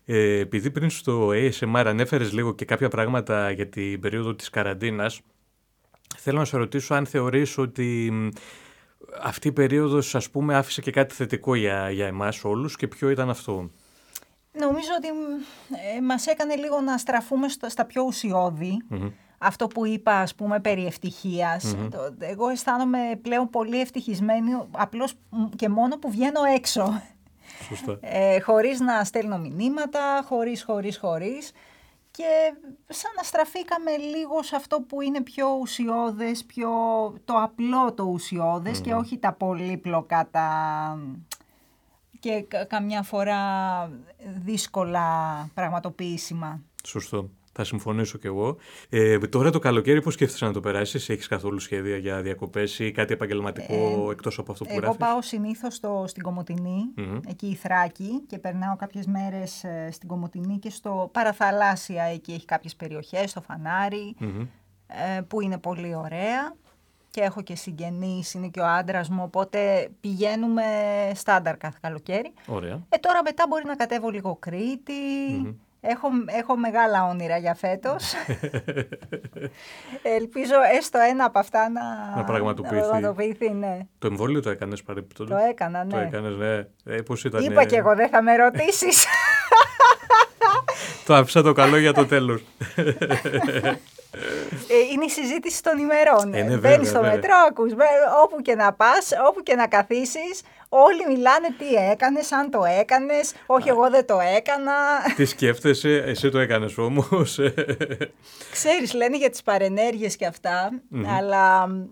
Ε, 0.06 0.40
επειδή 0.40 0.72
πριν 0.72 0.90
στο 0.90 1.28
ASMR 1.34 1.84
ανέφερες 1.86 2.32
λίγο 2.34 2.54
και 2.56 2.66
κάποια 2.66 2.90
πράγματα 2.90 3.52
για 3.52 3.68
την 3.70 4.00
περίοδο 4.00 4.36
της 4.36 4.50
καραντίνας, 4.50 5.22
θέλω 6.18 6.38
να 6.40 6.46
σε 6.46 6.58
ρωτήσω 6.58 6.94
αν 6.94 7.06
θεωρείς 7.06 7.58
ότι 7.58 8.10
μ, 8.12 8.28
αυτή 9.22 9.48
η 9.48 9.52
περίοδος 9.52 10.16
ας 10.16 10.30
πούμε 10.30 10.56
άφησε 10.56 10.82
και 10.82 10.92
κάτι 10.92 11.14
θετικό 11.16 11.56
για, 11.56 11.90
για 11.92 12.08
εμάς 12.08 12.44
όλους 12.44 12.76
και 12.76 12.88
ποιο 12.88 13.10
ήταν 13.10 13.30
αυτό; 13.30 13.70
Νομίζω 14.60 14.90
ότι 14.98 15.08
ε, 15.98 16.02
μας 16.02 16.28
έκανε 16.28 16.56
λίγο 16.56 16.82
να 16.82 16.98
στραφούμε 16.98 17.48
στο- 17.50 17.70
στα 17.70 17.86
πιο 17.86 18.04
ουσιώδη. 18.04 18.78
Αυτό 19.44 19.68
που 19.68 19.86
είπα 19.86 20.20
ας 20.20 20.36
πούμε 20.36 20.60
περί 20.60 20.86
ευτυχίας, 20.86 21.76
το- 21.92 22.16
εγώ 22.20 22.48
αισθάνομαι 22.50 23.00
πλέον 23.22 23.50
πολύ 23.50 23.82
ευτυχισμένη 23.82 24.52
απλώς 24.72 25.14
και 25.56 25.70
μόνο 25.70 25.98
που 25.98 26.12
βγαίνω 26.12 26.44
έξω. 26.56 27.02
Σωστά. 27.68 27.98
Ε, 28.02 28.40
χωρίς 28.40 28.80
να 28.80 29.04
στέλνω 29.04 29.38
μηνύματα, 29.38 30.24
χωρίς, 30.26 30.64
χωρίς, 30.64 30.98
χωρίς. 30.98 31.52
Και 32.12 32.24
σαν 32.88 33.12
να 33.16 33.24
στραφήκαμε 33.24 33.92
λίγο 33.98 34.44
σε 34.44 34.56
αυτό 34.56 34.82
που 34.82 35.02
είναι 35.02 35.22
πιο 35.22 35.58
ουσιώδες, 35.62 36.44
πιο 36.46 36.70
το 37.26 37.34
απλό 37.34 37.94
το 37.94 38.04
ουσιώδες 38.04 38.82
και 38.82 38.94
όχι 38.94 39.18
τα 39.18 39.34
πολύπλοκα, 39.34 40.28
τα... 40.32 40.48
και 42.20 42.42
κα- 42.48 42.66
καμιά 42.66 43.02
φορά 43.04 43.40
δύσκολα 44.44 45.06
πραγματοποιήσιμα. 45.54 46.60
Σωστό. 46.84 47.30
Θα 47.56 47.64
συμφωνήσω 47.64 48.18
κι 48.18 48.28
εγώ. 48.28 48.58
Ε, 48.90 49.18
τώρα 49.18 49.50
το 49.50 49.60
καλοκαίρι 49.60 50.02
πώς 50.02 50.14
σκέφτεσαι 50.14 50.46
να 50.46 50.54
το 50.54 50.60
περάσεις, 50.60 51.10
έχεις 51.10 51.28
καθόλου 51.28 51.60
σχέδια 51.60 51.98
για 51.98 52.22
διακοπές 52.22 52.80
ή 52.80 52.92
κάτι 52.92 53.14
επαγγελματικό 53.14 54.08
εκτός 54.12 54.38
από 54.40 54.52
αυτό 54.52 54.64
που 54.64 54.72
Εγώ 54.72 54.80
γράφεις; 54.80 54.98
πάω 54.98 55.22
συνήθως 55.22 55.76
στο, 55.76 56.04
στην 56.08 56.24
κομοτινη 56.24 56.94
εκεί 57.28 57.48
η 57.48 57.56
Θράκη 57.56 58.22
και 58.28 58.38
περνάω 58.38 58.76
κάποιες 58.76 59.06
μέρες 59.06 59.64
ε, 59.64 59.90
στην 59.92 60.08
Κομοτηνή 60.08 60.58
και 60.58 60.70
στο 60.70 61.10
παραθαλάσσια, 61.14 62.04
εκεί 62.04 62.32
έχει 62.32 62.46
κάποιες 62.46 62.76
περιοχές, 62.76 63.30
στο 63.30 63.42
φαναρι 63.42 64.16
ε, 64.88 65.22
που 65.22 65.42
είναι 65.42 65.58
πολύ 65.58 65.96
ωραία 65.96 66.56
και 67.10 67.22
έχω 67.22 67.42
και 67.42 67.56
συγγενείς, 67.56 68.34
είναι 68.34 68.48
και 68.48 68.60
ο 68.60 68.66
άντρας 68.66 69.10
μου, 69.10 69.24
οπότε 69.24 69.90
πηγαίνουμε 70.00 70.64
στάνταρ 71.16 71.58
κάθε 71.58 71.78
καλοκαίρι. 71.82 72.34
Ωραία. 72.48 72.82
Ε, 72.90 72.98
τώρα 72.98 73.22
μετά 73.24 73.46
μπορεί 73.50 73.66
να 73.66 73.76
κατέβω 73.76 74.10
λίγο 74.10 74.36
Κρήτη. 74.36 74.94
Έχω, 75.86 76.08
έχω 76.26 76.58
μεγάλα 76.58 77.04
όνειρα 77.10 77.38
για 77.38 77.54
φέτος. 77.56 78.04
Ελπίζω 80.20 80.54
έστω 80.78 81.00
ένα 81.10 81.26
από 81.26 81.40
αυτά 81.40 81.70
να, 81.70 81.82
Να 82.16 82.24
πραγματοποιηθεί. 82.24 82.76
να 82.76 82.82
πραγματοποιηθεί, 82.90 83.50
ναι. 83.50 83.78
Το 84.00 84.08
εμβόλιο 84.08 84.42
το 84.42 84.50
έκανες 84.50 84.84
παρεμπιπτόντως; 84.84 85.40
Το 85.40 85.46
έκανα, 85.50 85.88
Το 85.88 85.96
ναι. 85.96 86.02
έκανες, 86.04 86.36
ναι. 86.36 86.56
Ε, 86.96 87.02
πώς 87.02 87.24
ήταν. 87.24 87.44
Είπα 87.44 87.62
ε, 87.62 87.66
και 87.66 87.76
εγώ 87.76 87.96
δεν 87.96 88.10
θα 88.10 88.22
με 88.22 88.36
ρωτήσεις. 88.36 89.06
Το 91.06 91.14
άφησα 91.14 91.42
το 91.42 91.54
καλό 91.54 91.78
για 91.78 91.94
το 91.94 92.06
τέλος. 92.06 92.44
Ε, 94.68 94.76
είναι 94.94 95.06
η 95.06 95.10
συζήτηση 95.10 95.64
των 95.64 95.78
ημερών. 95.78 96.34
Ε, 96.34 96.42
ναι, 96.42 96.44
Μπαίνεις 96.44 96.60
βέβαια, 96.60 96.84
στο 96.84 97.00
βέβαια. 97.00 97.16
μετρό, 97.16 97.34
ακούς, 97.50 97.76
μπε- 97.76 97.88
όπου 98.24 98.42
και 98.42 98.56
να 98.56 98.74
πας, 98.74 99.10
όπου 99.30 99.44
και 99.44 99.56
να 99.56 99.68
καθίσεις, 99.68 100.42
όλοι 100.76 101.16
μιλάνε 101.16 101.48
τι 101.58 101.74
έκανες, 101.92 102.32
αν 102.32 102.50
το 102.50 102.64
έκανες, 102.80 103.34
όχι 103.46 103.70
εγώ 103.70 103.90
δεν 103.90 104.06
το 104.06 104.20
έκανα. 104.36 104.74
Τι 105.16 105.26
σκέφτεσαι, 105.26 106.04
εσύ 106.06 106.30
το 106.30 106.40
έκανες 106.40 106.78
όμως. 106.78 107.40
Ξέρεις, 108.52 108.94
λένε 108.94 109.18
για 109.18 109.30
τις 109.30 109.44
παρενέργειες 109.44 110.16
και 110.16 110.26
αυτα 110.26 110.72
αλλά 111.18 111.68
μ, 111.68 111.84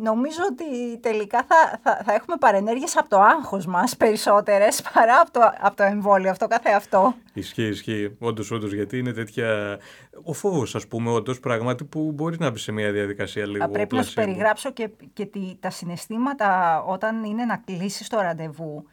νομίζω 0.00 0.38
ότι 0.50 0.98
τελικά 0.98 1.44
θα, 1.48 1.78
θα, 1.82 2.02
θα 2.04 2.12
έχουμε 2.14 2.36
παρενέργειες 2.36 2.96
από 2.96 3.08
το 3.08 3.20
άγχος 3.20 3.66
μας 3.66 3.96
περισσότερες 3.96 4.82
παρά 4.94 5.20
από 5.20 5.30
το, 5.30 5.40
από 5.60 5.76
το 5.76 5.82
εμβόλιο 5.82 6.30
αυτό 6.30 6.46
καθε 6.46 6.70
αυτό. 6.72 7.14
Ισχύει, 7.32 7.62
ισχύει. 7.68 8.16
Όντως, 8.18 8.50
όντως, 8.50 8.72
γιατί 8.72 8.98
είναι 8.98 9.12
τέτοια. 9.12 9.78
Ο 10.24 10.32
φόβος, 10.32 10.74
ας 10.74 10.86
πούμε, 10.86 11.10
όντως 11.10 11.40
πράγματι 11.40 11.84
που 11.84 12.12
μπορεί 12.12 12.36
να 12.40 12.50
μπει 12.50 12.58
σε 12.58 12.72
μια 12.72 12.92
διαδικασία 12.92 13.46
λίγο. 13.46 13.64
Α, 13.64 13.68
Πρέπει 13.68 13.94
να 13.94 14.02
σου 14.02 14.12
πλασίμπο. 14.12 14.26
περιγράψω 14.32 14.70
και, 14.72 14.90
και 15.12 15.26
τι- 15.26 15.56
τα 15.60 15.70
συναισθήματα 15.70 16.80
όταν 16.82 17.24
είναι 17.24 17.44
να 17.44 17.56
κλείσεις 17.56 18.08
το 18.08 18.20
ραντεβού. 18.20 18.84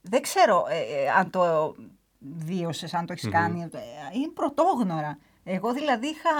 Δεν 0.00 0.22
ξέρω 0.22 0.64
ε, 0.68 0.74
ε, 1.04 1.10
αν 1.18 1.30
το 1.30 1.74
βίωσες, 2.44 2.94
αν 2.94 3.06
το 3.06 3.12
έχεις 3.12 3.28
κάνει. 3.28 3.62
Ε, 3.62 3.78
Είναι 4.14 4.30
πρωτόγνωρα. 4.34 5.18
Εγώ 5.44 5.72
δηλαδή 5.72 6.06
είχα, 6.06 6.30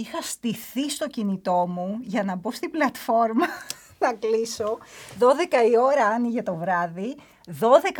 είχα 0.00 0.22
στηθεί 0.22 0.90
στο 0.90 1.06
κινητό 1.06 1.66
μου 1.68 1.98
για 2.00 2.24
να 2.24 2.36
μπω 2.36 2.52
στην 2.52 2.70
πλατφόρμα 2.70 3.46
να 4.04 4.12
κλείσω. 4.12 4.78
12 5.18 5.70
η 5.70 5.78
ώρα 5.78 6.06
άνοιγε 6.06 6.42
το 6.42 6.54
βράδυ, 6.54 7.16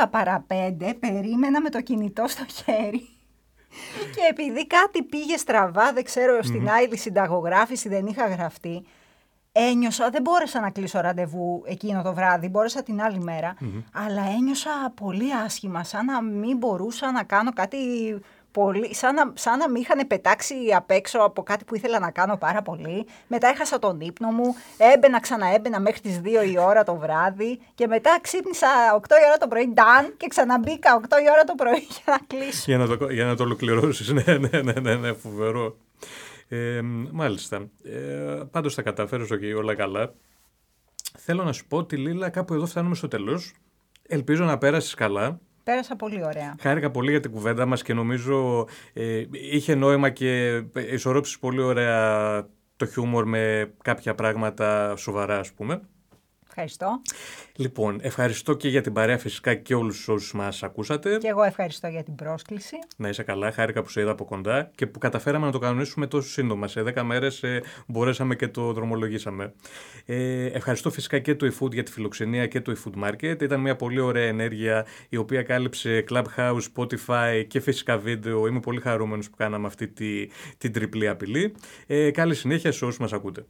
12 0.01 0.05
παρα 0.11 0.47
5 0.49 0.95
περίμενα 0.99 1.61
με 1.61 1.71
το 1.71 1.81
κινητό 1.81 2.29
στο 2.29 2.45
χέρι. 2.45 3.09
Και 4.15 4.21
επειδή 4.31 4.67
κάτι 4.67 5.03
πήγε 5.03 5.37
στραβά, 5.37 5.93
δεν 5.93 6.05
ξέρω, 6.05 6.43
στην 6.43 6.71
άλλη 6.71 6.97
συνταγογράφηση 6.97 7.89
δεν 7.89 8.07
είχα 8.07 8.29
γραφτεί, 8.29 8.85
ένιωσα, 9.53 10.11
δεν 10.11 10.23
μπόρεσα 10.23 10.61
να 10.61 10.71
κλείσω 10.71 11.01
ραντεβού 11.01 11.63
εκείνο 11.67 12.03
το 12.03 12.15
βράδυ, 12.15 12.49
μπόρεσα 12.49 12.83
την 12.83 13.03
άλλη 13.03 13.21
μέρα, 13.21 13.55
αλλά 13.93 14.23
ένιωσα 14.23 14.93
πολύ 14.95 15.35
άσχημα, 15.35 15.85
σαν 15.85 16.05
να 16.05 16.23
μην 16.23 16.57
μπορούσα 16.57 17.13
να 17.13 17.23
κάνω 17.23 17.53
κάτι 17.53 17.77
πολύ, 18.51 18.95
σαν 18.95 19.15
να, 19.15 19.33
σαν 19.35 19.59
να 19.59 19.69
με 19.69 19.79
είχαν 19.79 20.07
πετάξει 20.07 20.55
απ' 20.77 20.91
έξω 20.91 21.19
από 21.19 21.43
κάτι 21.43 21.65
που 21.65 21.75
ήθελα 21.75 21.99
να 21.99 22.11
κάνω 22.11 22.37
πάρα 22.37 22.63
πολύ. 22.63 23.07
Μετά 23.27 23.49
έχασα 23.49 23.79
τον 23.79 24.01
ύπνο 24.01 24.31
μου, 24.31 24.55
έμπαινα, 24.95 25.21
ξαναέμπαινα 25.21 25.81
μέχρι 25.81 26.01
τις 26.01 26.21
2 26.25 26.27
η 26.53 26.59
ώρα 26.59 26.85
το 26.85 26.97
βράδυ 26.97 27.61
και 27.75 27.87
μετά 27.87 28.19
ξύπνησα 28.21 28.69
8 28.95 28.99
η 28.99 29.27
ώρα 29.29 29.37
το 29.39 29.49
πρωί, 29.49 29.69
νταν, 29.69 30.15
και 30.17 30.27
ξαναμπήκα 30.29 31.01
8 31.01 31.05
η 31.05 31.31
ώρα 31.33 31.45
το 31.45 31.55
πρωί 31.55 31.87
για 32.05 32.05
να 32.07 32.19
κλείσω. 32.27 32.63
Για 32.67 32.79
να 32.79 32.87
το, 32.87 33.11
για 33.11 33.25
να 33.25 33.37
το 33.37 33.43
ολοκληρώσεις. 33.43 34.13
ναι, 34.25 34.39
ναι, 34.39 34.63
ναι, 34.63 34.73
ναι, 34.73 34.95
ναι, 34.95 35.13
φοβερό. 35.13 35.77
Ε, 36.49 36.81
μάλιστα. 37.13 37.69
Ε, 37.85 38.43
πάντως 38.51 38.75
θα 38.75 38.83
καταφέρω 38.83 39.37
και 39.37 39.55
όλα 39.55 39.75
καλά. 39.75 40.13
Θέλω 41.19 41.45
να 41.45 41.53
σου 41.53 41.67
πω 41.67 41.77
ότι 41.77 41.97
Λίλα 41.97 42.31
κάπου 42.31 42.55
εδώ 42.55 42.67
φτάνουμε 42.67 42.95
στο 42.95 43.09
τέλος. 43.09 43.55
Ελπίζω 44.03 44.45
να 44.45 44.59
πέρασεις 44.59 44.95
καλά. 44.95 45.41
Πέρασα 45.69 45.97
πολύ 45.97 46.25
ωραία. 46.25 46.55
Χάρηκα 46.61 46.91
πολύ 46.91 47.11
για 47.11 47.21
την 47.21 47.31
κουβέντα 47.31 47.67
μας 47.67 47.83
και 47.83 47.95
νομίζω 47.95 48.67
ε, 48.93 49.25
είχε 49.31 49.75
νόημα 49.75 50.11
και 50.11 50.63
ισορρόψεις 50.91 51.39
πολύ 51.39 51.61
ωραία 51.61 52.47
το 52.77 52.87
χιούμορ 52.87 53.27
με 53.27 53.73
κάποια 53.83 54.15
πράγματα 54.15 54.97
σοβαρά 54.97 55.39
ας 55.39 55.53
πούμε. 55.53 55.81
Ευχαριστώ. 56.61 57.03
Λοιπόν, 57.57 57.99
ευχαριστώ 58.03 58.55
και 58.55 58.69
για 58.69 58.81
την 58.81 58.93
παρέα 58.93 59.19
φυσικά 59.19 59.55
και 59.55 59.75
όλους 59.75 60.09
όσους 60.09 60.33
μας 60.33 60.63
ακούσατε. 60.63 61.19
Και 61.19 61.29
εγώ 61.29 61.43
ευχαριστώ 61.43 61.87
για 61.87 62.03
την 62.03 62.15
πρόσκληση. 62.15 62.77
Να 62.97 63.09
είσαι 63.09 63.23
καλά, 63.23 63.53
χάρηκα 63.53 63.83
που 63.83 63.89
σε 63.91 64.01
είδα 64.01 64.11
από 64.11 64.25
κοντά 64.25 64.71
και 64.75 64.87
που 64.87 64.99
καταφέραμε 64.99 65.47
να 65.47 65.53
το 65.53 65.59
κανονίσουμε 65.59 66.07
τόσο 66.07 66.29
σύντομα. 66.29 66.69
Σε 66.69 66.83
10 66.95 67.03
μέρες 67.03 67.43
ε, 67.43 67.63
μπορέσαμε 67.87 68.35
και 68.35 68.49
το 68.49 68.73
δρομολογήσαμε. 68.73 69.53
Ε, 70.07 70.47
ευχαριστώ 70.47 70.91
φυσικά 70.91 71.19
και 71.19 71.35
το 71.35 71.47
eFood 71.47 71.73
για 71.73 71.83
τη 71.83 71.93
φιλοξενία 71.93 72.47
και 72.47 72.61
το 72.61 72.73
eFood 72.77 73.09
Market. 73.09 73.43
Ήταν 73.43 73.61
μια 73.61 73.77
πολύ 73.77 74.01
ωραία 74.01 74.27
ενέργεια 74.27 74.87
η 75.09 75.17
οποία 75.17 75.43
κάλυψε 75.43 76.05
Clubhouse, 76.11 76.61
Spotify 76.75 77.45
και 77.49 77.61
φυσικά 77.61 77.99
βίντεο. 77.99 78.47
Είμαι 78.47 78.61
πολύ 78.61 78.81
χαρούμενος 78.81 79.31
που 79.31 79.37
κάναμε 79.37 79.67
αυτή 79.67 79.89
τη, 79.89 80.27
την 80.59 80.73
τριπλή 80.73 81.09
απειλή. 81.09 81.55
Ε, 81.87 82.11
καλή 82.11 82.35
συνέχεια 82.35 82.73
σε 82.73 82.85
όσους 82.85 82.99
μας 82.99 83.13
ακούτε. 83.13 83.45